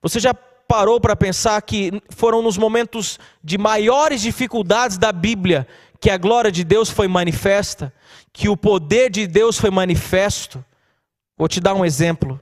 Você 0.00 0.20
já 0.20 0.32
parou 0.32 1.00
para 1.00 1.16
pensar 1.16 1.60
que 1.62 2.02
foram 2.10 2.42
nos 2.42 2.58
momentos 2.58 3.18
de 3.42 3.56
maiores 3.56 4.20
dificuldades 4.20 4.98
da 4.98 5.10
Bíblia 5.10 5.66
que 6.00 6.10
a 6.10 6.16
glória 6.16 6.50
de 6.50 6.64
Deus 6.64 6.90
foi 6.90 7.08
manifesta, 7.08 7.92
que 8.32 8.48
o 8.48 8.56
poder 8.56 9.10
de 9.10 9.26
Deus 9.26 9.58
foi 9.58 9.70
manifesto? 9.70 10.64
Vou 11.36 11.48
te 11.48 11.60
dar 11.60 11.74
um 11.74 11.84
exemplo. 11.84 12.40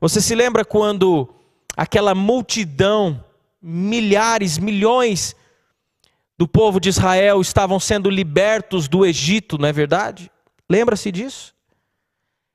Você 0.00 0.20
se 0.20 0.34
lembra 0.34 0.64
quando 0.64 1.28
aquela 1.76 2.14
multidão, 2.14 3.24
milhares, 3.60 4.58
milhões 4.58 5.34
do 6.38 6.46
povo 6.46 6.78
de 6.78 6.88
Israel 6.88 7.40
estavam 7.40 7.80
sendo 7.80 8.10
libertos 8.10 8.88
do 8.88 9.06
Egito, 9.06 9.58
não 9.58 9.68
é 9.68 9.72
verdade? 9.72 10.30
Lembra-se 10.68 11.10
disso? 11.10 11.54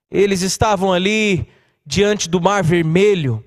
Eles 0.09 0.41
estavam 0.41 0.93
ali 0.93 1.47
diante 1.85 2.29
do 2.29 2.39
Mar 2.39 2.63
Vermelho 2.63 3.43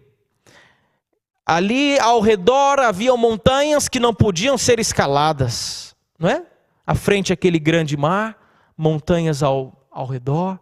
Ali 1.46 1.98
ao 1.98 2.20
redor 2.20 2.80
haviam 2.80 3.18
montanhas 3.18 3.86
que 3.86 4.00
não 4.00 4.14
podiam 4.14 4.56
ser 4.56 4.80
escaladas, 4.80 5.94
não 6.18 6.30
é? 6.30 6.42
À 6.86 6.94
frente 6.94 7.32
aquele 7.32 7.58
grande 7.58 7.96
mar, 7.96 8.36
montanhas 8.76 9.42
ao, 9.42 9.86
ao 9.90 10.06
redor. 10.06 10.58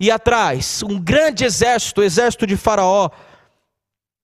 E 0.00 0.10
atrás, 0.10 0.82
um 0.82 1.00
grande 1.00 1.44
exército, 1.44 2.00
o 2.00 2.04
exército 2.04 2.46
de 2.46 2.56
Faraó. 2.56 3.10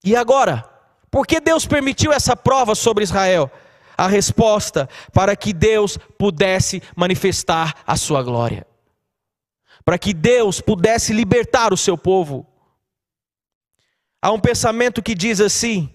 E 0.04 0.16
agora? 0.16 0.68
Por 1.10 1.26
que 1.26 1.40
Deus 1.40 1.66
permitiu 1.66 2.12
essa 2.12 2.36
prova 2.36 2.74
sobre 2.74 3.04
Israel? 3.04 3.50
A 3.96 4.06
resposta 4.08 4.88
para 5.12 5.34
que 5.36 5.52
Deus 5.52 5.96
pudesse 6.18 6.82
manifestar 6.96 7.74
a 7.86 7.96
sua 7.96 8.22
glória. 8.22 8.66
para 9.88 9.98
que 9.98 10.12
Deus 10.12 10.60
pudesse 10.60 11.14
libertar 11.14 11.72
o 11.72 11.76
seu 11.76 11.96
povo. 11.96 12.46
Há 14.20 14.30
um 14.30 14.38
pensamento 14.38 15.02
que 15.02 15.14
diz 15.14 15.40
assim: 15.40 15.88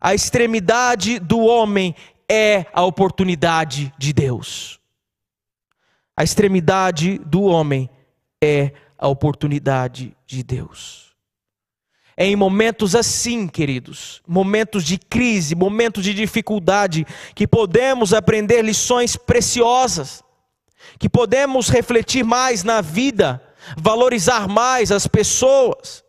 a 0.00 0.12
extremidade 0.12 1.20
do 1.20 1.38
homem 1.38 1.94
é 2.34 2.64
a 2.72 2.82
oportunidade 2.82 3.92
de 3.98 4.10
Deus. 4.10 4.80
A 6.16 6.24
extremidade 6.24 7.18
do 7.18 7.42
homem 7.42 7.90
é 8.42 8.72
a 8.96 9.06
oportunidade 9.06 10.16
de 10.26 10.42
Deus. 10.42 11.14
É 12.16 12.24
em 12.24 12.34
momentos 12.34 12.94
assim, 12.94 13.46
queridos, 13.46 14.22
momentos 14.26 14.82
de 14.82 14.96
crise, 14.96 15.54
momentos 15.54 16.02
de 16.02 16.14
dificuldade, 16.14 17.06
que 17.34 17.46
podemos 17.46 18.14
aprender 18.14 18.62
lições 18.62 19.14
preciosas, 19.14 20.24
que 20.98 21.10
podemos 21.10 21.68
refletir 21.68 22.24
mais 22.24 22.64
na 22.64 22.80
vida, 22.80 23.42
valorizar 23.76 24.48
mais 24.48 24.90
as 24.90 25.06
pessoas, 25.06 26.02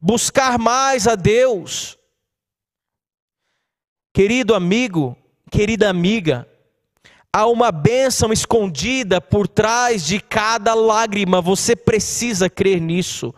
buscar 0.00 0.56
mais 0.56 1.08
a 1.08 1.16
Deus. 1.16 1.98
Querido 4.16 4.54
amigo, 4.54 5.14
querida 5.50 5.90
amiga, 5.90 6.48
há 7.30 7.46
uma 7.46 7.70
bênção 7.70 8.32
escondida 8.32 9.20
por 9.20 9.46
trás 9.46 10.06
de 10.06 10.20
cada 10.20 10.72
lágrima, 10.72 11.42
você 11.42 11.76
precisa 11.76 12.48
crer 12.48 12.80
nisso. 12.80 13.34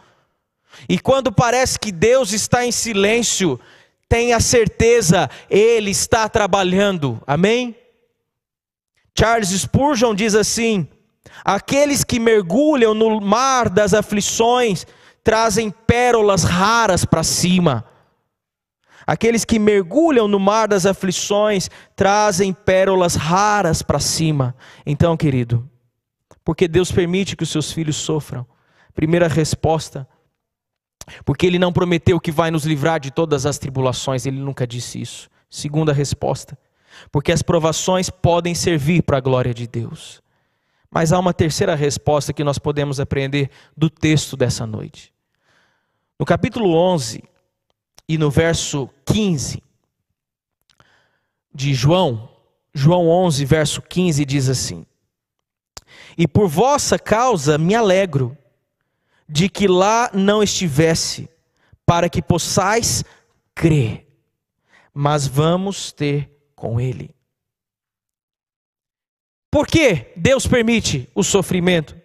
E 0.88 0.96
quando 0.96 1.32
parece 1.32 1.80
que 1.80 1.90
Deus 1.90 2.32
está 2.32 2.64
em 2.64 2.70
silêncio, 2.70 3.58
tenha 4.08 4.38
certeza, 4.38 5.28
Ele 5.50 5.90
está 5.90 6.28
trabalhando, 6.28 7.20
amém? 7.26 7.74
Charles 9.18 9.48
Spurgeon 9.48 10.14
diz 10.14 10.36
assim: 10.36 10.86
aqueles 11.44 12.04
que 12.04 12.20
mergulham 12.20 12.94
no 12.94 13.20
mar 13.20 13.68
das 13.68 13.94
aflições 13.94 14.86
trazem 15.24 15.72
pérolas 15.72 16.44
raras 16.44 17.04
para 17.04 17.24
cima. 17.24 17.84
Aqueles 19.08 19.42
que 19.42 19.58
mergulham 19.58 20.28
no 20.28 20.38
mar 20.38 20.68
das 20.68 20.84
aflições 20.84 21.70
trazem 21.96 22.52
pérolas 22.52 23.14
raras 23.14 23.80
para 23.80 23.98
cima. 23.98 24.54
Então, 24.84 25.16
querido, 25.16 25.66
porque 26.44 26.68
Deus 26.68 26.92
permite 26.92 27.34
que 27.34 27.42
os 27.42 27.48
seus 27.48 27.72
filhos 27.72 27.96
sofram? 27.96 28.46
Primeira 28.94 29.26
resposta, 29.26 30.06
porque 31.24 31.46
Ele 31.46 31.58
não 31.58 31.72
prometeu 31.72 32.20
que 32.20 32.30
vai 32.30 32.50
nos 32.50 32.66
livrar 32.66 33.00
de 33.00 33.10
todas 33.10 33.46
as 33.46 33.56
tribulações, 33.56 34.26
Ele 34.26 34.38
nunca 34.38 34.66
disse 34.66 35.00
isso. 35.00 35.30
Segunda 35.48 35.90
resposta, 35.90 36.58
porque 37.10 37.32
as 37.32 37.40
provações 37.40 38.10
podem 38.10 38.54
servir 38.54 39.00
para 39.04 39.16
a 39.16 39.22
glória 39.22 39.54
de 39.54 39.66
Deus. 39.66 40.20
Mas 40.90 41.14
há 41.14 41.18
uma 41.18 41.32
terceira 41.32 41.74
resposta 41.74 42.34
que 42.34 42.44
nós 42.44 42.58
podemos 42.58 43.00
aprender 43.00 43.48
do 43.74 43.88
texto 43.88 44.36
dessa 44.36 44.66
noite. 44.66 45.14
No 46.20 46.26
capítulo 46.26 46.74
11 46.74 47.22
e 48.08 48.16
no 48.16 48.30
verso 48.30 48.88
15 49.04 49.62
de 51.54 51.74
João, 51.74 52.30
João 52.72 53.08
11, 53.08 53.44
verso 53.44 53.82
15 53.82 54.24
diz 54.24 54.48
assim: 54.48 54.86
E 56.16 56.26
por 56.26 56.48
vossa 56.48 56.98
causa 56.98 57.58
me 57.58 57.74
alegro 57.74 58.36
de 59.28 59.48
que 59.48 59.68
lá 59.68 60.10
não 60.14 60.42
estivesse, 60.42 61.28
para 61.84 62.08
que 62.08 62.22
possais 62.22 63.04
crer, 63.54 64.06
mas 64.94 65.26
vamos 65.26 65.92
ter 65.92 66.30
com 66.54 66.80
ele. 66.80 67.14
Por 69.50 69.66
que 69.66 70.12
Deus 70.16 70.46
permite 70.46 71.10
o 71.14 71.22
sofrimento? 71.22 71.97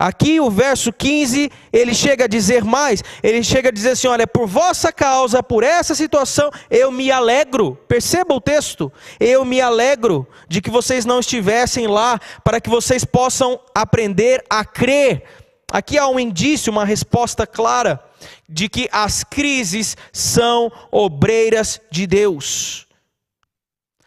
Aqui 0.00 0.38
o 0.38 0.48
verso 0.48 0.92
15, 0.92 1.50
ele 1.72 1.92
chega 1.92 2.26
a 2.26 2.28
dizer 2.28 2.62
mais, 2.62 3.02
ele 3.20 3.42
chega 3.42 3.70
a 3.70 3.72
dizer 3.72 3.90
assim: 3.90 4.06
olha, 4.06 4.28
por 4.28 4.46
vossa 4.46 4.92
causa, 4.92 5.42
por 5.42 5.64
essa 5.64 5.92
situação, 5.92 6.52
eu 6.70 6.92
me 6.92 7.10
alegro. 7.10 7.74
Perceba 7.88 8.32
o 8.32 8.40
texto. 8.40 8.92
Eu 9.18 9.44
me 9.44 9.60
alegro 9.60 10.24
de 10.48 10.60
que 10.60 10.70
vocês 10.70 11.04
não 11.04 11.18
estivessem 11.18 11.88
lá, 11.88 12.20
para 12.44 12.60
que 12.60 12.70
vocês 12.70 13.04
possam 13.04 13.58
aprender 13.74 14.44
a 14.48 14.64
crer. 14.64 15.24
Aqui 15.72 15.98
há 15.98 16.06
um 16.06 16.20
indício, 16.20 16.72
uma 16.72 16.84
resposta 16.84 17.44
clara 17.44 18.00
de 18.48 18.68
que 18.68 18.88
as 18.92 19.24
crises 19.24 19.96
são 20.12 20.70
obreiras 20.92 21.80
de 21.90 22.06
Deus. 22.06 22.86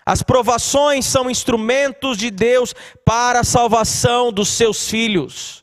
As 0.05 0.23
provações 0.23 1.05
são 1.05 1.29
instrumentos 1.29 2.17
de 2.17 2.31
Deus 2.31 2.73
para 3.05 3.41
a 3.41 3.43
salvação 3.43 4.31
dos 4.31 4.47
seus 4.49 4.89
filhos. 4.89 5.60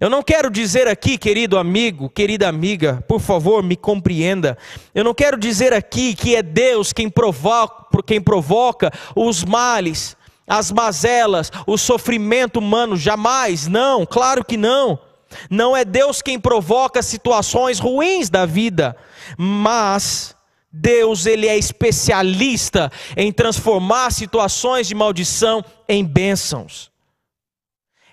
Eu 0.00 0.10
não 0.10 0.22
quero 0.22 0.50
dizer 0.50 0.88
aqui, 0.88 1.16
querido 1.16 1.56
amigo, 1.56 2.08
querida 2.08 2.48
amiga, 2.48 3.04
por 3.06 3.20
favor, 3.20 3.62
me 3.62 3.76
compreenda. 3.76 4.58
Eu 4.94 5.04
não 5.04 5.14
quero 5.14 5.38
dizer 5.38 5.72
aqui 5.72 6.14
que 6.14 6.34
é 6.34 6.42
Deus 6.42 6.92
quem 6.92 7.08
provoca, 7.08 8.02
quem 8.04 8.20
provoca 8.20 8.90
os 9.14 9.44
males, 9.44 10.16
as 10.46 10.72
mazelas, 10.72 11.50
o 11.66 11.78
sofrimento 11.78 12.58
humano, 12.58 12.96
jamais, 12.96 13.68
não, 13.68 14.04
claro 14.04 14.44
que 14.44 14.56
não. 14.56 14.98
Não 15.48 15.76
é 15.76 15.84
Deus 15.84 16.22
quem 16.22 16.38
provoca 16.38 17.02
situações 17.02 17.78
ruins 17.78 18.28
da 18.28 18.46
vida, 18.46 18.96
mas 19.36 20.34
Deus, 20.72 21.24
ele 21.24 21.46
é 21.46 21.56
especialista 21.56 22.90
em 23.16 23.32
transformar 23.32 24.10
situações 24.10 24.88
de 24.88 24.94
maldição 24.94 25.64
em 25.88 26.04
bênçãos. 26.04 26.93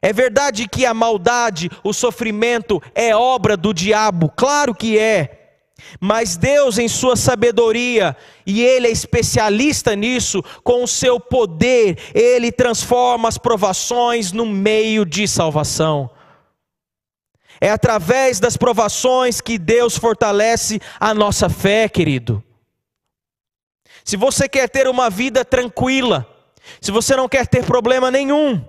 É 0.01 0.11
verdade 0.11 0.67
que 0.67 0.85
a 0.85 0.93
maldade, 0.93 1.69
o 1.83 1.93
sofrimento 1.93 2.81
é 2.95 3.15
obra 3.15 3.55
do 3.55 3.71
diabo, 3.73 4.31
claro 4.35 4.73
que 4.73 4.97
é. 4.97 5.37
Mas 5.99 6.37
Deus, 6.37 6.77
em 6.77 6.87
Sua 6.87 7.15
sabedoria, 7.15 8.15
e 8.45 8.63
Ele 8.63 8.87
é 8.87 8.91
especialista 8.91 9.95
nisso, 9.95 10.43
com 10.63 10.83
o 10.83 10.87
seu 10.87 11.19
poder, 11.19 11.97
Ele 12.13 12.51
transforma 12.51 13.27
as 13.27 13.37
provações 13.37 14.31
no 14.31 14.45
meio 14.45 15.05
de 15.05 15.27
salvação. 15.27 16.09
É 17.59 17.69
através 17.69 18.39
das 18.39 18.57
provações 18.57 19.39
que 19.39 19.59
Deus 19.59 19.95
fortalece 19.95 20.79
a 20.99 21.13
nossa 21.13 21.47
fé, 21.47 21.87
querido. 21.87 22.43
Se 24.03 24.17
você 24.17 24.49
quer 24.49 24.67
ter 24.67 24.87
uma 24.87 25.11
vida 25.11 25.45
tranquila, 25.45 26.27
se 26.79 26.91
você 26.91 27.15
não 27.15 27.29
quer 27.29 27.45
ter 27.45 27.63
problema 27.63 28.09
nenhum, 28.09 28.65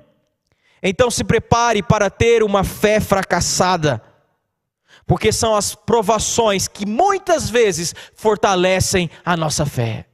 então 0.82 1.10
se 1.10 1.22
prepare 1.22 1.82
para 1.82 2.10
ter 2.10 2.42
uma 2.42 2.64
fé 2.64 2.98
fracassada, 2.98 4.02
porque 5.06 5.32
são 5.32 5.54
as 5.54 5.74
provações 5.74 6.66
que 6.66 6.86
muitas 6.86 7.48
vezes 7.48 7.94
fortalecem 8.14 9.10
a 9.24 9.36
nossa 9.36 9.64
fé. 9.64 10.06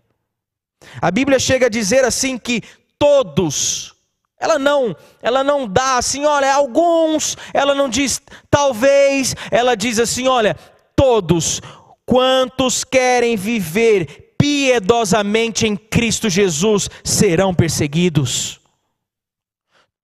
A 1.01 1.11
Bíblia 1.11 1.39
chega 1.39 1.67
a 1.67 1.71
dizer 1.71 2.05
assim 2.05 2.37
que 2.39 2.63
todos, 2.99 3.95
ela 4.39 4.59
não, 4.59 4.95
ela 5.23 5.43
não 5.43 5.67
dá 5.67 5.99
assim, 5.99 6.25
olha, 6.25 6.53
alguns, 6.55 7.37
ela 7.53 7.75
não 7.75 7.89
diz 7.89 8.21
talvez, 8.51 9.35
ela 9.51 9.75
diz 9.75 9.99
assim, 9.99 10.29
olha, 10.29 10.55
todos 10.95 11.61
quantos 12.05 12.85
querem 12.85 13.37
viver 13.37 14.35
piedosamente 14.39 15.67
em 15.67 15.77
Cristo 15.77 16.31
Jesus 16.31 16.89
serão 17.05 17.53
perseguidos. 17.53 18.58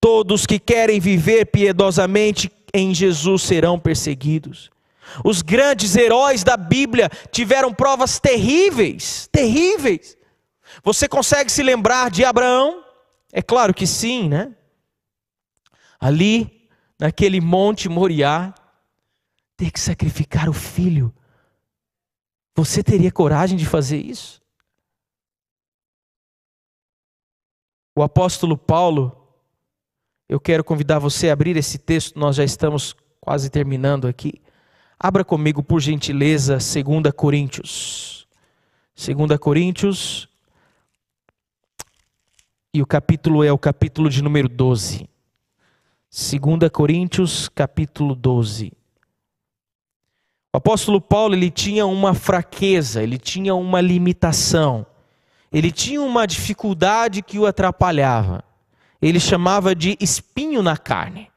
Todos 0.04 0.44
que 0.44 0.58
querem 0.58 1.00
viver 1.00 1.46
piedosamente 1.46 2.52
em 2.74 2.94
Jesus 2.94 3.40
serão 3.40 3.80
perseguidos. 3.80 4.70
Os 5.24 5.40
grandes 5.40 5.96
heróis 5.96 6.44
da 6.44 6.58
Bíblia 6.58 7.08
tiveram 7.32 7.72
provas 7.72 8.20
terríveis, 8.20 9.26
terríveis. 9.32 10.14
Você 10.82 11.08
consegue 11.08 11.50
se 11.50 11.62
lembrar 11.62 12.10
de 12.10 12.22
Abraão? 12.22 12.84
É 13.32 13.40
claro 13.40 13.72
que 13.72 13.86
sim, 13.86 14.28
né? 14.28 14.54
Ali, 15.98 16.68
naquele 17.00 17.40
monte 17.40 17.88
Moriá, 17.88 18.54
ter 19.56 19.70
que 19.70 19.80
sacrificar 19.80 20.50
o 20.50 20.52
filho. 20.52 21.14
Você 22.54 22.82
teria 22.82 23.10
coragem 23.10 23.56
de 23.56 23.64
fazer 23.64 24.04
isso? 24.04 24.42
O 27.96 28.02
apóstolo 28.02 28.58
Paulo 28.58 29.23
eu 30.28 30.40
quero 30.40 30.64
convidar 30.64 30.98
você 30.98 31.30
a 31.30 31.32
abrir 31.32 31.56
esse 31.56 31.78
texto, 31.78 32.18
nós 32.18 32.36
já 32.36 32.44
estamos 32.44 32.94
quase 33.20 33.50
terminando 33.50 34.06
aqui. 34.06 34.40
Abra 34.98 35.24
comigo, 35.24 35.62
por 35.62 35.80
gentileza, 35.80 36.58
2 36.58 37.12
Coríntios. 37.14 38.26
2 38.96 39.38
Coríntios, 39.38 40.28
e 42.74 42.82
o 42.82 42.86
capítulo 42.86 43.44
é 43.44 43.52
o 43.52 43.58
capítulo 43.58 44.10
de 44.10 44.20
número 44.20 44.48
12. 44.48 45.08
2 46.10 46.70
Coríntios, 46.72 47.48
capítulo 47.48 48.16
12. 48.16 48.72
O 50.52 50.56
apóstolo 50.56 51.00
Paulo, 51.00 51.36
ele 51.36 51.52
tinha 51.52 51.86
uma 51.86 52.14
fraqueza, 52.14 53.00
ele 53.00 53.16
tinha 53.16 53.54
uma 53.54 53.80
limitação. 53.80 54.84
Ele 55.52 55.70
tinha 55.70 56.02
uma 56.02 56.26
dificuldade 56.26 57.22
que 57.22 57.38
o 57.38 57.46
atrapalhava. 57.46 58.42
Ele 59.08 59.20
chamava 59.20 59.74
de 59.74 59.98
espinho 60.00 60.62
na 60.62 60.78
carne. 60.78 61.30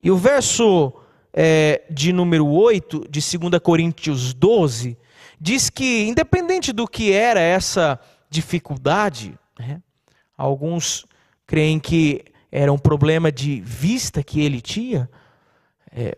E 0.00 0.08
o 0.08 0.16
verso 0.16 0.92
é, 1.32 1.82
de 1.90 2.12
número 2.12 2.46
8, 2.46 3.08
de 3.10 3.38
2 3.38 3.60
Coríntios 3.60 4.32
12, 4.32 4.96
diz 5.40 5.68
que, 5.68 6.06
independente 6.06 6.72
do 6.72 6.86
que 6.86 7.12
era 7.12 7.40
essa 7.40 7.98
dificuldade, 8.30 9.36
né, 9.58 9.82
alguns 10.38 11.04
creem 11.44 11.80
que 11.80 12.24
era 12.52 12.72
um 12.72 12.78
problema 12.78 13.32
de 13.32 13.60
vista 13.60 14.22
que 14.22 14.40
ele 14.40 14.60
tinha, 14.60 15.10
é, 15.90 16.16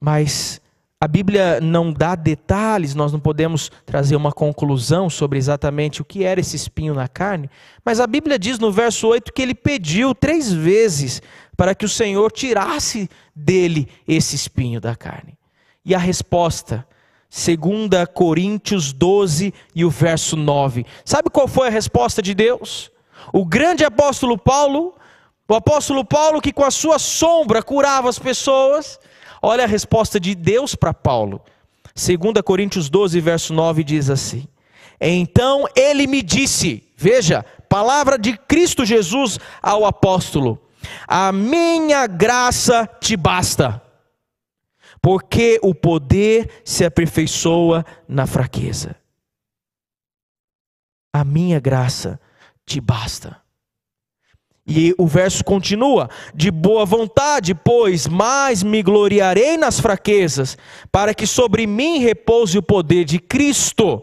mas 0.00 0.61
a 1.02 1.08
Bíblia 1.08 1.60
não 1.60 1.92
dá 1.92 2.14
detalhes, 2.14 2.94
nós 2.94 3.12
não 3.12 3.18
podemos 3.18 3.72
trazer 3.84 4.14
uma 4.14 4.30
conclusão 4.30 5.10
sobre 5.10 5.36
exatamente 5.36 6.00
o 6.00 6.04
que 6.04 6.22
era 6.22 6.38
esse 6.38 6.54
espinho 6.54 6.94
na 6.94 7.08
carne, 7.08 7.50
mas 7.84 7.98
a 7.98 8.06
Bíblia 8.06 8.38
diz 8.38 8.56
no 8.60 8.70
verso 8.70 9.08
8 9.08 9.32
que 9.32 9.42
ele 9.42 9.52
pediu 9.52 10.14
três 10.14 10.52
vezes 10.52 11.20
para 11.56 11.74
que 11.74 11.84
o 11.84 11.88
Senhor 11.88 12.30
tirasse 12.30 13.10
dele 13.34 13.88
esse 14.06 14.36
espinho 14.36 14.80
da 14.80 14.94
carne. 14.94 15.36
E 15.84 15.92
a 15.92 15.98
resposta, 15.98 16.86
2 17.28 17.58
Coríntios 18.14 18.92
12 18.92 19.52
e 19.74 19.84
o 19.84 19.90
verso 19.90 20.36
9. 20.36 20.86
Sabe 21.04 21.30
qual 21.30 21.48
foi 21.48 21.66
a 21.66 21.72
resposta 21.72 22.22
de 22.22 22.32
Deus? 22.32 22.92
O 23.32 23.44
grande 23.44 23.84
apóstolo 23.84 24.38
Paulo, 24.38 24.94
o 25.48 25.54
apóstolo 25.56 26.04
Paulo 26.04 26.40
que 26.40 26.52
com 26.52 26.64
a 26.64 26.70
sua 26.70 27.00
sombra 27.00 27.60
curava 27.60 28.08
as 28.08 28.20
pessoas, 28.20 29.00
Olha 29.42 29.64
a 29.64 29.66
resposta 29.66 30.20
de 30.20 30.36
Deus 30.36 30.76
para 30.76 30.94
Paulo. 30.94 31.42
2 31.94 32.40
Coríntios 32.44 32.88
12, 32.88 33.20
verso 33.20 33.52
9 33.52 33.82
diz 33.82 34.08
assim: 34.08 34.46
Então 35.00 35.66
ele 35.74 36.06
me 36.06 36.22
disse, 36.22 36.88
veja, 36.96 37.44
palavra 37.68 38.16
de 38.16 38.36
Cristo 38.36 38.84
Jesus 38.84 39.40
ao 39.60 39.84
apóstolo: 39.84 40.62
A 41.08 41.32
minha 41.32 42.06
graça 42.06 42.88
te 43.00 43.16
basta, 43.16 43.82
porque 45.02 45.58
o 45.60 45.74
poder 45.74 46.62
se 46.64 46.84
aperfeiçoa 46.84 47.84
na 48.08 48.26
fraqueza. 48.26 48.94
A 51.12 51.24
minha 51.24 51.58
graça 51.58 52.18
te 52.64 52.80
basta. 52.80 53.41
E 54.66 54.94
o 54.96 55.06
verso 55.06 55.44
continua: 55.44 56.08
de 56.34 56.50
boa 56.50 56.84
vontade, 56.84 57.54
pois, 57.54 58.06
mais 58.06 58.62
me 58.62 58.82
gloriarei 58.82 59.56
nas 59.56 59.80
fraquezas, 59.80 60.56
para 60.90 61.12
que 61.14 61.26
sobre 61.26 61.66
mim 61.66 61.98
repouse 61.98 62.56
o 62.56 62.62
poder 62.62 63.04
de 63.04 63.18
Cristo. 63.18 64.02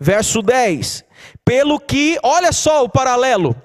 Verso 0.00 0.42
10: 0.42 1.04
pelo 1.44 1.80
que, 1.80 2.18
olha 2.22 2.52
só 2.52 2.84
o 2.84 2.88
paralelo, 2.88 3.56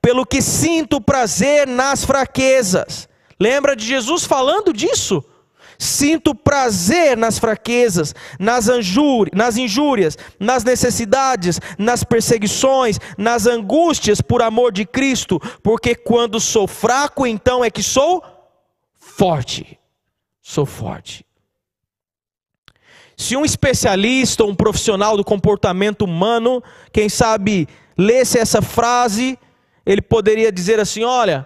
pelo 0.00 0.24
que 0.24 0.40
sinto 0.40 1.00
prazer 1.00 1.66
nas 1.66 2.04
fraquezas. 2.04 3.08
Lembra 3.40 3.74
de 3.74 3.84
Jesus 3.84 4.24
falando 4.24 4.72
disso? 4.72 5.24
Sinto 5.82 6.32
prazer 6.32 7.16
nas 7.16 7.40
fraquezas, 7.40 8.14
nas, 8.38 8.68
nas 9.32 9.56
injúrias, 9.56 10.16
nas 10.38 10.62
necessidades, 10.62 11.60
nas 11.76 12.04
perseguições, 12.04 13.00
nas 13.18 13.48
angústias 13.48 14.20
por 14.20 14.42
amor 14.42 14.70
de 14.70 14.86
Cristo, 14.86 15.40
porque 15.60 15.96
quando 15.96 16.38
sou 16.38 16.68
fraco, 16.68 17.26
então 17.26 17.64
é 17.64 17.68
que 17.70 17.82
sou 17.82 18.22
forte. 18.96 19.76
Sou 20.40 20.64
forte. 20.64 21.26
Se 23.16 23.36
um 23.36 23.44
especialista 23.44 24.44
ou 24.44 24.50
um 24.50 24.54
profissional 24.54 25.16
do 25.16 25.24
comportamento 25.24 26.02
humano, 26.02 26.62
quem 26.92 27.08
sabe, 27.08 27.68
lesse 27.98 28.38
essa 28.38 28.62
frase, 28.62 29.36
ele 29.84 30.00
poderia 30.00 30.52
dizer 30.52 30.78
assim: 30.78 31.02
olha, 31.02 31.44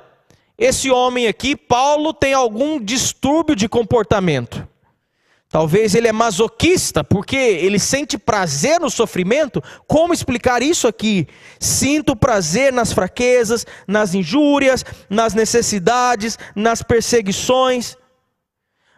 esse 0.59 0.91
homem 0.91 1.27
aqui, 1.27 1.55
Paulo, 1.55 2.15
tem 2.15 2.33
algum 2.33 2.81
distúrbio 2.81 3.55
de 3.55 3.69
comportamento. 3.69 4.67
Talvez 5.49 5.95
ele 5.95 6.09
é 6.09 6.13
masoquista, 6.13 7.05
porque 7.05 7.37
ele 7.37 7.79
sente 7.79 8.19
prazer 8.19 8.81
no 8.81 8.91
sofrimento. 8.91 9.63
Como 9.87 10.13
explicar 10.13 10.63
isso 10.63 10.89
aqui? 10.89 11.29
Sinto 11.61 12.17
prazer 12.17 12.73
nas 12.73 12.93
fraquezas, 12.93 13.65
nas 13.87 14.15
injúrias, 14.15 14.85
nas 15.09 15.35
necessidades, 15.35 16.39
nas 16.55 16.83
perseguições. 16.83 17.97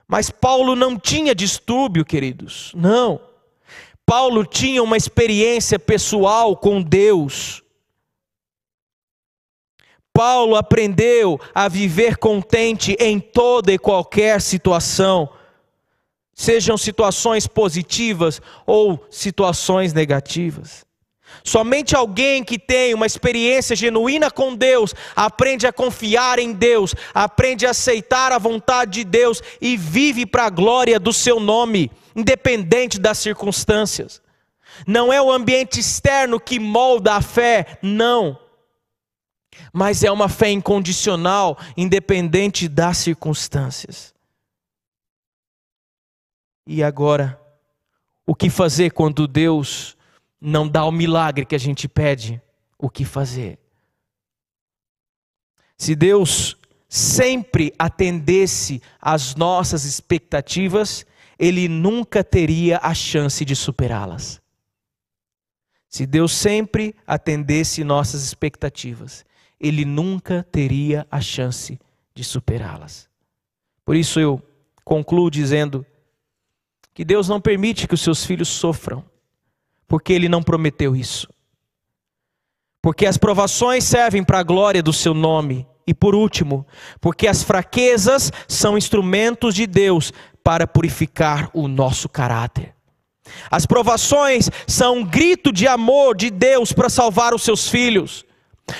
Mas 0.06 0.30
Paulo 0.30 0.74
não 0.74 0.98
tinha 0.98 1.34
distúrbio, 1.34 2.04
queridos. 2.04 2.72
Não. 2.74 3.20
Paulo 4.06 4.44
tinha 4.46 4.82
uma 4.82 4.96
experiência 4.96 5.78
pessoal 5.78 6.56
com 6.56 6.80
Deus. 6.80 7.62
Paulo 10.18 10.56
aprendeu 10.56 11.40
a 11.54 11.68
viver 11.68 12.16
contente 12.16 12.96
em 12.98 13.20
toda 13.20 13.72
e 13.72 13.78
qualquer 13.78 14.40
situação, 14.40 15.28
sejam 16.34 16.76
situações 16.76 17.46
positivas 17.46 18.42
ou 18.66 19.06
situações 19.12 19.92
negativas. 19.92 20.84
Somente 21.44 21.94
alguém 21.94 22.42
que 22.42 22.58
tem 22.58 22.94
uma 22.94 23.06
experiência 23.06 23.76
genuína 23.76 24.28
com 24.28 24.56
Deus 24.56 24.92
aprende 25.14 25.68
a 25.68 25.72
confiar 25.72 26.40
em 26.40 26.52
Deus, 26.52 26.96
aprende 27.14 27.64
a 27.64 27.70
aceitar 27.70 28.32
a 28.32 28.38
vontade 28.38 28.90
de 28.90 29.04
Deus 29.04 29.40
e 29.60 29.76
vive 29.76 30.26
para 30.26 30.46
a 30.46 30.50
glória 30.50 30.98
do 30.98 31.12
seu 31.12 31.38
nome, 31.38 31.92
independente 32.16 32.98
das 32.98 33.18
circunstâncias. 33.18 34.20
Não 34.84 35.12
é 35.12 35.22
o 35.22 35.30
ambiente 35.30 35.78
externo 35.78 36.40
que 36.40 36.58
molda 36.58 37.14
a 37.14 37.22
fé, 37.22 37.78
não 37.80 38.47
mas 39.72 40.02
é 40.02 40.10
uma 40.10 40.28
fé 40.28 40.50
incondicional, 40.50 41.58
independente 41.76 42.68
das 42.68 42.98
circunstâncias. 42.98 44.14
E 46.66 46.82
agora, 46.82 47.40
o 48.26 48.34
que 48.34 48.50
fazer 48.50 48.90
quando 48.90 49.26
Deus 49.26 49.96
não 50.40 50.68
dá 50.68 50.84
o 50.84 50.92
milagre 50.92 51.46
que 51.46 51.54
a 51.54 51.58
gente 51.58 51.88
pede? 51.88 52.40
O 52.78 52.90
que 52.90 53.04
fazer? 53.04 53.58
Se 55.76 55.94
Deus 55.94 56.56
sempre 56.88 57.72
atendesse 57.78 58.82
às 59.00 59.34
nossas 59.34 59.84
expectativas, 59.84 61.06
Ele 61.38 61.68
nunca 61.68 62.24
teria 62.24 62.78
a 62.82 62.92
chance 62.92 63.44
de 63.44 63.54
superá-las. 63.54 64.40
Se 65.88 66.04
Deus 66.04 66.32
sempre 66.32 66.94
atendesse 67.06 67.82
nossas 67.82 68.22
expectativas, 68.24 69.24
ele 69.60 69.84
nunca 69.84 70.46
teria 70.50 71.06
a 71.10 71.20
chance 71.20 71.78
de 72.14 72.24
superá-las. 72.24 73.08
Por 73.84 73.96
isso 73.96 74.20
eu 74.20 74.42
concluo 74.84 75.30
dizendo 75.30 75.84
que 76.94 77.04
Deus 77.04 77.28
não 77.28 77.40
permite 77.40 77.86
que 77.86 77.94
os 77.94 78.00
seus 78.00 78.24
filhos 78.24 78.48
sofram, 78.48 79.04
porque 79.86 80.12
Ele 80.12 80.28
não 80.28 80.42
prometeu 80.42 80.96
isso. 80.96 81.28
Porque 82.82 83.06
as 83.06 83.16
provações 83.16 83.84
servem 83.84 84.24
para 84.24 84.40
a 84.40 84.42
glória 84.42 84.82
do 84.82 84.92
seu 84.92 85.14
nome. 85.14 85.66
E 85.86 85.94
por 85.94 86.14
último, 86.14 86.66
porque 87.00 87.26
as 87.26 87.42
fraquezas 87.42 88.30
são 88.46 88.76
instrumentos 88.76 89.54
de 89.54 89.66
Deus 89.66 90.12
para 90.44 90.66
purificar 90.66 91.50
o 91.54 91.66
nosso 91.66 92.08
caráter. 92.08 92.74
As 93.50 93.64
provações 93.64 94.50
são 94.66 94.98
um 94.98 95.04
grito 95.04 95.52
de 95.52 95.66
amor 95.66 96.16
de 96.16 96.30
Deus 96.30 96.72
para 96.72 96.90
salvar 96.90 97.34
os 97.34 97.42
seus 97.42 97.68
filhos. 97.68 98.24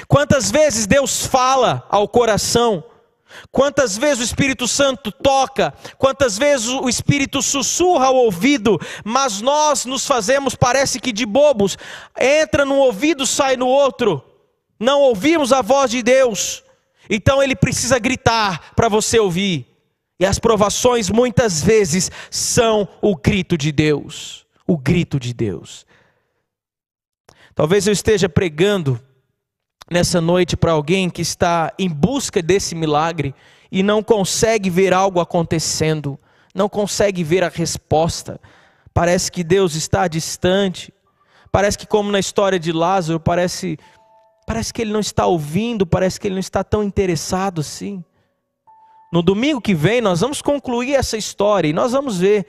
Quantas 0.07 0.51
vezes 0.51 0.87
Deus 0.87 1.27
fala 1.27 1.87
ao 1.89 2.09
coração, 2.09 2.85
quantas 3.51 3.97
vezes 3.97 4.21
o 4.21 4.25
Espírito 4.25 4.69
Santo 4.69 5.11
toca, 5.11 5.73
quantas 5.97 6.39
vezes 6.39 6.69
o 6.69 6.89
Espírito 6.89 7.43
sussurra 7.43 8.07
ao 8.07 8.17
ouvido, 8.17 8.79
mas 9.05 9.41
nós 9.41 9.85
nos 9.85 10.07
fazemos, 10.07 10.55
parece 10.55 11.01
que 11.01 11.13
de 11.13 11.27
bobos, 11.27 11.77
entra 12.19 12.65
num 12.65 12.79
ouvido, 12.79 13.27
sai 13.27 13.57
no 13.57 13.67
outro, 13.67 14.23
não 14.79 15.01
ouvimos 15.01 15.53
a 15.53 15.63
voz 15.63 15.91
de 15.91 16.03
Deus, 16.03 16.63
então 17.09 17.43
ele 17.43 17.57
precisa 17.57 17.99
gritar 17.99 18.73
para 18.75 18.89
você 18.89 19.19
ouvir, 19.19 19.67
e 20.21 20.27
as 20.27 20.39
provações 20.39 21.11
muitas 21.11 21.63
vezes 21.63 22.11
são 22.31 22.89
o 23.01 23.17
grito 23.17 23.57
de 23.57 23.71
Deus, 23.71 24.45
o 24.67 24.77
grito 24.77 25.19
de 25.19 25.33
Deus. 25.33 25.87
Talvez 27.55 27.87
eu 27.87 27.93
esteja 27.93 28.29
pregando 28.29 29.01
nessa 29.91 30.21
noite 30.21 30.57
para 30.57 30.73
alguém 30.73 31.09
que 31.09 31.23
está 31.23 31.73
em 31.79 31.89
busca 31.89 32.43
desse 32.43 32.75
milagre 32.75 33.35
e 33.71 33.83
não 33.83 34.03
consegue 34.03 34.71
ver 34.71 34.93
algo 34.93 35.21
acontecendo, 35.21 36.19
não 36.55 36.69
consegue 36.69 37.23
ver 37.23 37.43
a 37.45 37.49
resposta. 37.49 38.41
Parece 38.93 39.31
que 39.31 39.45
Deus 39.45 39.75
está 39.75 40.09
distante. 40.09 40.93
Parece 41.51 41.79
que 41.79 41.87
como 41.87 42.11
na 42.11 42.19
história 42.19 42.59
de 42.59 42.73
Lázaro, 42.73 43.21
parece 43.21 43.79
parece 44.47 44.73
que 44.73 44.81
ele 44.81 44.93
não 44.93 45.01
está 45.01 45.27
ouvindo, 45.27 45.87
parece 45.87 46.19
que 46.19 46.27
ele 46.27 46.35
não 46.35 46.41
está 46.41 46.65
tão 46.65 46.83
interessado 46.83 47.61
assim. 47.61 48.03
No 49.13 49.23
domingo 49.23 49.61
que 49.61 49.75
vem 49.75 50.01
nós 50.01 50.21
vamos 50.21 50.43
concluir 50.43 50.95
essa 50.95 51.17
história 51.17 51.69
e 51.69 51.73
nós 51.73 51.93
vamos 51.93 52.19
ver 52.19 52.47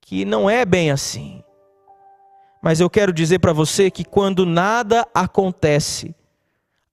que 0.00 0.24
não 0.24 0.48
é 0.48 0.64
bem 0.64 0.90
assim. 0.90 1.42
Mas 2.62 2.80
eu 2.80 2.90
quero 2.90 3.12
dizer 3.12 3.38
para 3.38 3.52
você 3.52 3.90
que 3.90 4.04
quando 4.04 4.44
nada 4.44 5.06
acontece, 5.14 6.14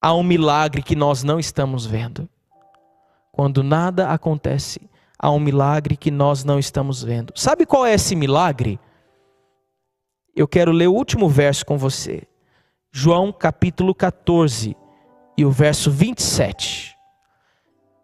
há 0.00 0.14
um 0.14 0.22
milagre 0.22 0.82
que 0.82 0.96
nós 0.96 1.22
não 1.22 1.38
estamos 1.38 1.86
vendo. 1.86 2.28
Quando 3.32 3.62
nada 3.62 4.10
acontece, 4.10 4.88
há 5.18 5.30
um 5.30 5.40
milagre 5.40 5.96
que 5.96 6.10
nós 6.10 6.44
não 6.44 6.58
estamos 6.58 7.02
vendo. 7.02 7.32
Sabe 7.36 7.66
qual 7.66 7.84
é 7.84 7.94
esse 7.94 8.16
milagre? 8.16 8.80
Eu 10.34 10.46
quero 10.46 10.72
ler 10.72 10.88
o 10.88 10.94
último 10.94 11.28
verso 11.28 11.64
com 11.64 11.76
você. 11.78 12.22
João 12.92 13.32
capítulo 13.32 13.94
14 13.94 14.76
e 15.36 15.44
o 15.44 15.50
verso 15.50 15.90
27. 15.90 16.96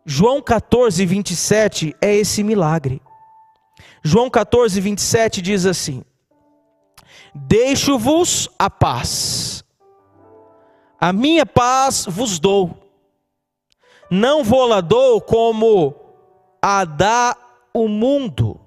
João 0.04 0.42
14, 0.42 1.06
27 1.06 1.96
é 2.00 2.14
esse 2.14 2.42
milagre. 2.42 3.00
João 4.02 4.28
14, 4.28 4.80
27 4.80 5.40
diz 5.40 5.64
assim: 5.64 6.02
Deixo-vos 7.34 8.50
a 8.58 8.68
paz, 8.68 9.41
a 11.02 11.12
minha 11.12 11.44
paz 11.44 12.06
vos 12.08 12.38
dou, 12.38 12.78
não 14.08 14.44
vou 14.44 14.64
lá 14.68 14.80
dou 14.80 15.20
como 15.20 15.96
a 16.62 16.84
dá 16.84 17.36
o 17.74 17.88
mundo. 17.88 18.60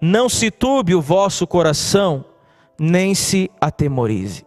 Não 0.00 0.28
se 0.28 0.52
turbe 0.52 0.94
o 0.94 1.02
vosso 1.02 1.48
coração, 1.48 2.24
nem 2.78 3.12
se 3.12 3.50
atemorize. 3.60 4.46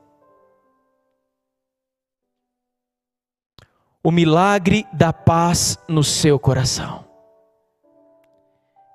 O 4.02 4.10
milagre 4.10 4.88
da 4.94 5.12
paz 5.12 5.78
no 5.86 6.02
seu 6.02 6.40
coração. 6.40 7.04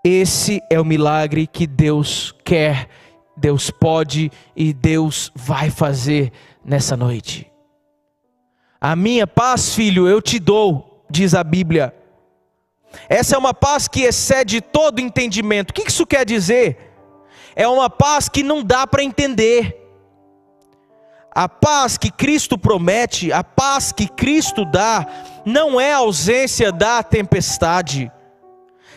Esse 0.02 0.62
é 0.70 0.80
o 0.80 0.86
milagre 0.86 1.46
que 1.46 1.66
Deus 1.66 2.34
quer, 2.46 2.88
Deus 3.36 3.70
pode 3.70 4.32
e 4.56 4.72
Deus 4.72 5.30
vai 5.34 5.68
fazer 5.68 6.32
nessa 6.64 6.96
noite. 6.96 7.50
A 8.80 8.96
minha 8.96 9.26
paz, 9.26 9.74
filho, 9.74 10.08
eu 10.08 10.20
te 10.20 10.38
dou, 10.38 11.04
diz 11.10 11.34
a 11.34 11.44
Bíblia. 11.44 11.94
Essa 13.08 13.36
é 13.36 13.38
uma 13.38 13.54
paz 13.54 13.88
que 13.88 14.02
excede 14.02 14.60
todo 14.60 15.00
entendimento. 15.00 15.70
O 15.70 15.74
que 15.74 15.88
isso 15.88 16.06
quer 16.06 16.24
dizer? 16.24 16.92
É 17.54 17.66
uma 17.66 17.88
paz 17.88 18.28
que 18.28 18.42
não 18.42 18.62
dá 18.62 18.86
para 18.86 19.02
entender. 19.02 19.78
A 21.34 21.48
paz 21.48 21.96
que 21.96 22.10
Cristo 22.10 22.58
promete, 22.58 23.32
a 23.32 23.42
paz 23.42 23.92
que 23.92 24.06
Cristo 24.06 24.64
dá, 24.64 25.06
não 25.46 25.80
é 25.80 25.92
ausência 25.92 26.70
da 26.70 27.02
tempestade 27.02 28.10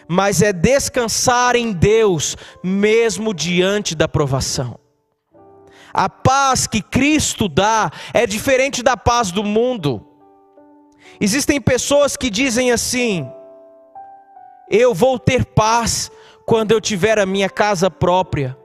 mas 0.08 0.42
é 0.42 0.54
descansar 0.54 1.56
em 1.56 1.72
Deus, 1.72 2.38
mesmo 2.64 3.34
diante 3.34 3.96
da 3.96 4.08
provação. 4.08 4.80
A 5.98 6.10
paz 6.10 6.68
que 6.68 6.82
Cristo 6.82 7.48
dá 7.48 7.90
é 8.14 8.28
diferente 8.28 8.84
da 8.84 8.98
paz 8.98 9.32
do 9.32 9.46
mundo. 9.46 10.06
Existem 11.22 11.62
pessoas 11.62 12.18
que 12.18 12.30
dizem 12.30 12.70
assim: 12.70 13.26
eu 14.70 14.94
vou 14.94 15.18
ter 15.18 15.46
paz 15.46 16.12
quando 16.46 16.74
eu 16.74 16.82
tiver 16.82 17.18
a 17.18 17.26
minha 17.26 17.50
casa 17.50 17.90
própria, 17.90 18.58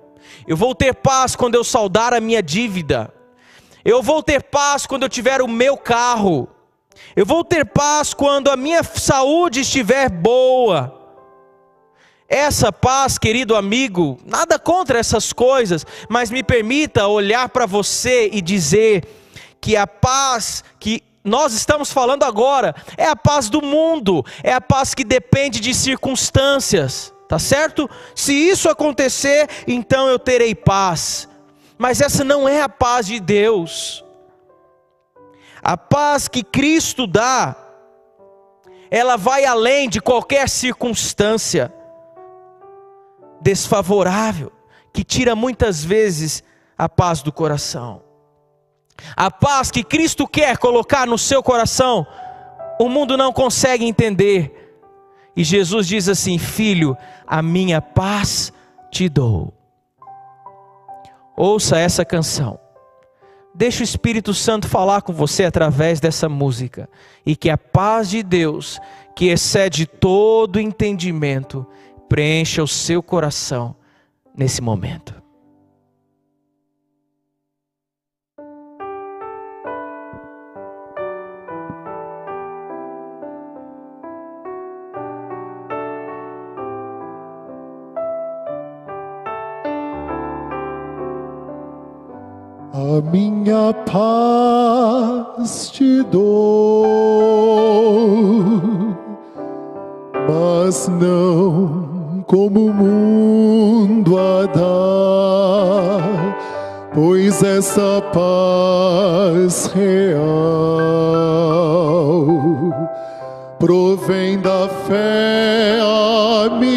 eu 0.45 0.57
vou 0.57 0.75
ter 0.75 0.93
paz 0.93 1.37
quando 1.37 1.55
eu 1.55 1.63
saldar 1.63 2.13
a 2.13 2.19
minha 2.19 2.43
dívida, 2.43 3.15
eu 3.85 4.03
vou 4.03 4.25
ter 4.25 4.43
paz 4.43 4.85
quando 4.85 5.05
eu 5.05 5.09
tiver 5.09 5.41
o 5.41 5.47
meu 5.47 5.77
carro, 5.77 6.49
eu 7.15 7.25
vou 7.25 7.45
ter 7.45 7.65
paz 7.65 8.13
quando 8.13 8.51
a 8.51 8.57
minha 8.57 8.83
saúde 8.83 9.61
estiver 9.61 10.11
boa. 10.11 11.00
Essa 12.31 12.73
paz, 12.73 13.19
querido 13.19 13.57
amigo, 13.57 14.21
nada 14.25 14.57
contra 14.57 15.01
essas 15.01 15.33
coisas, 15.33 15.85
mas 16.09 16.31
me 16.31 16.45
permita 16.45 17.09
olhar 17.09 17.49
para 17.49 17.67
você 17.67 18.31
e 18.33 18.41
dizer 18.41 19.05
que 19.61 19.77
a 19.77 19.85
paz 19.85 20.63
que 20.79 21.03
nós 21.25 21.53
estamos 21.53 21.93
falando 21.93 22.23
agora 22.23 22.73
é 22.97 23.07
a 23.07 23.17
paz 23.17 23.51
do 23.51 23.61
mundo, 23.61 24.25
é 24.45 24.53
a 24.53 24.61
paz 24.61 24.95
que 24.95 25.03
depende 25.03 25.59
de 25.59 25.75
circunstâncias, 25.75 27.13
tá 27.29 27.37
certo? 27.37 27.91
Se 28.15 28.33
isso 28.33 28.69
acontecer, 28.69 29.49
então 29.67 30.07
eu 30.07 30.17
terei 30.17 30.55
paz. 30.55 31.29
Mas 31.77 32.01
essa 32.01 32.23
não 32.23 32.49
é 32.49 32.63
a 32.63 32.69
paz 32.69 33.07
de 33.07 33.19
Deus. 33.19 34.05
A 35.61 35.77
paz 35.77 36.29
que 36.29 36.45
Cristo 36.45 37.09
dá, 37.09 37.57
ela 38.89 39.17
vai 39.17 39.45
além 39.45 39.89
de 39.89 40.01
qualquer 40.01 40.49
circunstância 40.49 41.75
desfavorável, 43.41 44.53
que 44.93 45.05
tira 45.05 45.35
muitas 45.35 45.85
vezes 45.85 46.43
a 46.77 46.89
paz 46.89 47.23
do 47.23 47.33
coração. 47.33 48.03
A 49.17 49.31
paz 49.31 49.71
que 49.71 49.83
Cristo 49.83 50.27
quer 50.27 50.59
colocar 50.59 51.07
no 51.07 51.19
seu 51.19 51.43
coração, 51.43 52.07
o 52.79 52.89
mundo 52.89 53.17
não 53.17 53.33
consegue 53.33 53.85
entender. 53.85 54.79
E 55.37 55.45
Jesus 55.45 55.87
diz 55.87 56.09
assim: 56.09 56.39
Filho, 56.39 56.97
a 57.27 57.41
minha 57.41 57.81
paz 57.81 58.53
te 58.91 59.09
dou. 59.09 59.55
Ouça 61.37 61.79
essa 61.79 62.05
canção. 62.05 62.59
Deixa 63.55 63.81
o 63.81 63.85
Espírito 63.85 64.33
Santo 64.33 64.69
falar 64.69 65.03
com 65.03 65.13
você 65.13 65.45
através 65.45 65.99
dessa 65.99 66.29
música. 66.29 66.89
E 67.27 67.35
que 67.35 67.51
a 67.51 67.59
paz 67.59 68.11
de 68.11 68.23
Deus, 68.23 68.79
que 69.17 69.27
excede 69.27 69.87
todo 69.87 70.61
entendimento, 70.61 71.67
preencha 72.11 72.61
o 72.61 72.67
seu 72.67 73.01
coração 73.01 73.75
nesse 74.37 74.61
momento. 74.61 75.15
A 92.73 93.01
minha 93.13 93.73
paz 93.87 95.71
te 95.71 96.03
dou, 96.03 96.85
mas 100.29 100.89
não 100.89 101.90
como 102.31 102.67
o 102.67 102.73
mundo 102.73 104.17
a 104.17 104.47
dá, 104.47 105.99
pois 106.95 107.43
essa 107.43 108.01
paz 108.15 109.67
real 109.75 110.21
provém 113.59 114.39
da 114.39 114.69
fé, 114.87 115.81
amigo, 116.47 116.71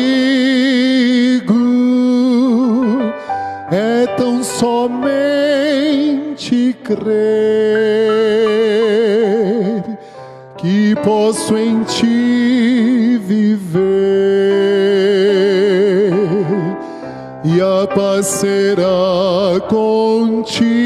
é 3.71 4.07
tão 4.17 4.43
somente 4.43 5.13
crer 6.83 7.13
que 10.57 10.95
posso 11.03 11.55
em 11.55 11.83
ti 11.83 12.22
paz 17.95 18.25
será 18.25 19.59
contigo, 19.69 20.82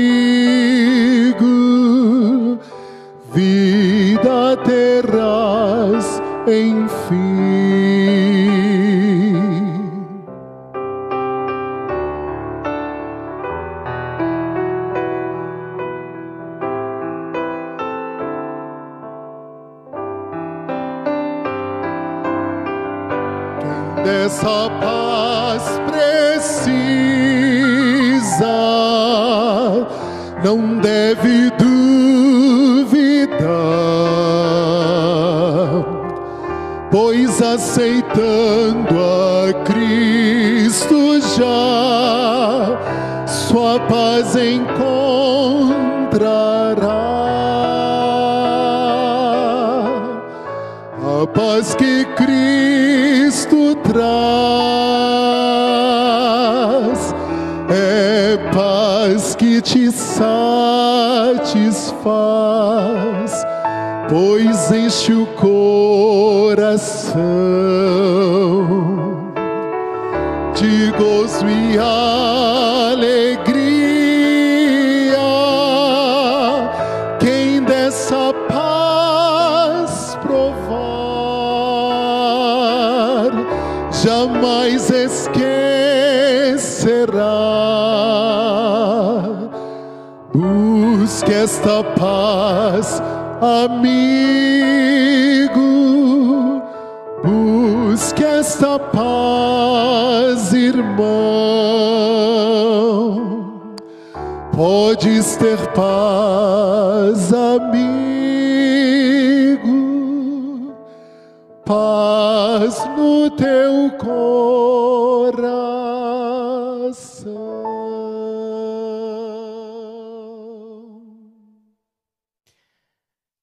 encontrará. 46.17 46.97
A 51.21 51.27
paz 51.27 51.75
que 51.75 52.05
Cristo 52.15 53.75
traz 53.75 53.97
é 57.69 58.37
paz 58.53 59.35
que 59.35 59.61
te 59.61 59.91
satisfaz, 59.91 60.23
pois 64.09 64.71
enche 64.71 65.13
o 65.13 65.26
Podes 105.27 105.35
ter 105.35 105.57
paz, 105.73 107.33
amigo. 107.33 107.67
Paz 111.65 112.77
no 112.95 113.29
teu 113.31 113.91
coração. 113.97 115.51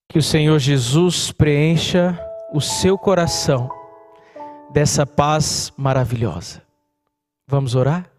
Que 0.08 0.18
o 0.18 0.22
Senhor 0.22 0.58
Jesus 0.58 1.30
preencha 1.32 2.18
o 2.50 2.62
seu 2.62 2.96
coração 2.96 3.68
dessa 4.72 5.04
paz 5.04 5.70
maravilhosa. 5.76 6.62
Vamos 7.46 7.74
orar? 7.74 8.13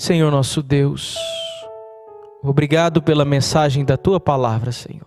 Senhor 0.00 0.30
nosso 0.30 0.62
Deus, 0.62 1.14
obrigado 2.42 3.02
pela 3.02 3.22
mensagem 3.22 3.84
da 3.84 3.98
tua 3.98 4.18
palavra, 4.18 4.72
Senhor. 4.72 5.06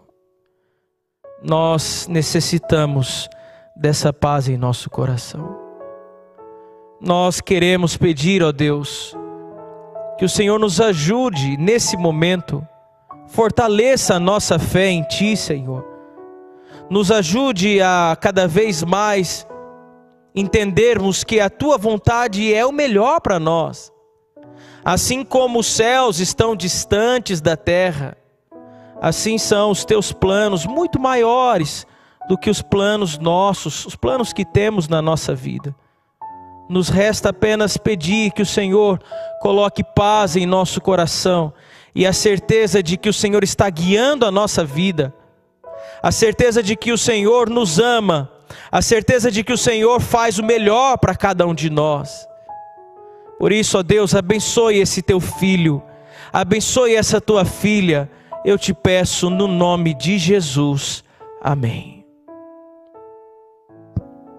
Nós 1.41 2.05
necessitamos 2.07 3.27
dessa 3.75 4.13
paz 4.13 4.47
em 4.47 4.55
nosso 4.55 4.91
coração. 4.91 5.57
Nós 7.01 7.41
queremos 7.41 7.97
pedir, 7.97 8.43
ó 8.43 8.51
Deus, 8.51 9.17
que 10.19 10.25
o 10.25 10.29
Senhor 10.29 10.59
nos 10.59 10.79
ajude 10.79 11.57
nesse 11.57 11.97
momento, 11.97 12.63
fortaleça 13.25 14.13
a 14.13 14.19
nossa 14.19 14.59
fé 14.59 14.89
em 14.89 15.01
Ti, 15.01 15.35
Senhor. 15.35 15.83
Nos 16.87 17.09
ajude 17.09 17.81
a 17.81 18.15
cada 18.21 18.47
vez 18.47 18.83
mais 18.83 19.47
entendermos 20.35 21.23
que 21.23 21.39
a 21.39 21.49
Tua 21.49 21.79
vontade 21.79 22.53
é 22.53 22.63
o 22.63 22.71
melhor 22.71 23.19
para 23.21 23.39
nós. 23.39 23.91
Assim 24.83 25.23
como 25.23 25.59
os 25.59 25.67
céus 25.67 26.19
estão 26.19 26.55
distantes 26.55 27.39
da 27.39 27.55
terra, 27.55 28.17
assim 29.01 29.37
são 29.37 29.71
os 29.71 29.85
Teus 29.85 30.11
planos 30.11 30.65
muito 30.65 30.99
maiores 30.99 31.87
do 32.27 32.37
que 32.37 32.49
os 32.49 32.61
planos 32.61 33.17
nossos, 33.17 33.85
os 33.85 33.95
planos 33.95 34.33
que 34.33 34.43
temos 34.43 34.87
na 34.87 35.01
nossa 35.01 35.33
vida. 35.33 35.73
Nos 36.69 36.89
resta 36.89 37.29
apenas 37.29 37.77
pedir 37.77 38.31
que 38.31 38.41
o 38.41 38.45
Senhor 38.45 38.99
coloque 39.41 39.83
paz 39.83 40.35
em 40.35 40.45
nosso 40.45 40.81
coração 40.81 41.53
e 41.95 42.05
a 42.05 42.13
certeza 42.13 42.81
de 42.81 42.97
que 42.97 43.09
o 43.09 43.13
Senhor 43.13 43.43
está 43.43 43.69
guiando 43.69 44.25
a 44.25 44.31
nossa 44.31 44.65
vida, 44.65 45.13
a 46.01 46.11
certeza 46.11 46.63
de 46.63 46.75
que 46.75 46.91
o 46.91 46.97
Senhor 46.97 47.49
nos 47.49 47.79
ama, 47.79 48.31
a 48.71 48.81
certeza 48.81 49.31
de 49.31 49.43
que 49.43 49.53
o 49.53 49.57
Senhor 49.57 50.01
faz 50.01 50.39
o 50.39 50.43
melhor 50.43 50.97
para 50.97 51.15
cada 51.15 51.45
um 51.45 51.53
de 51.53 51.69
nós. 51.69 52.27
Por 53.43 53.51
isso, 53.51 53.77
ó 53.77 53.83
Deus, 53.83 54.15
abençoe 54.15 54.77
esse 54.77 55.01
teu 55.01 55.19
filho, 55.19 55.83
abençoe 56.31 56.95
essa 56.95 57.19
tua 57.19 57.43
filha, 57.43 58.09
eu 58.45 58.57
te 58.57 58.73
peço 58.73 59.29
no 59.29 59.49
nome 59.49 59.93
de 59.93 60.17
Jesus. 60.17 61.03
Amém. 61.41 62.02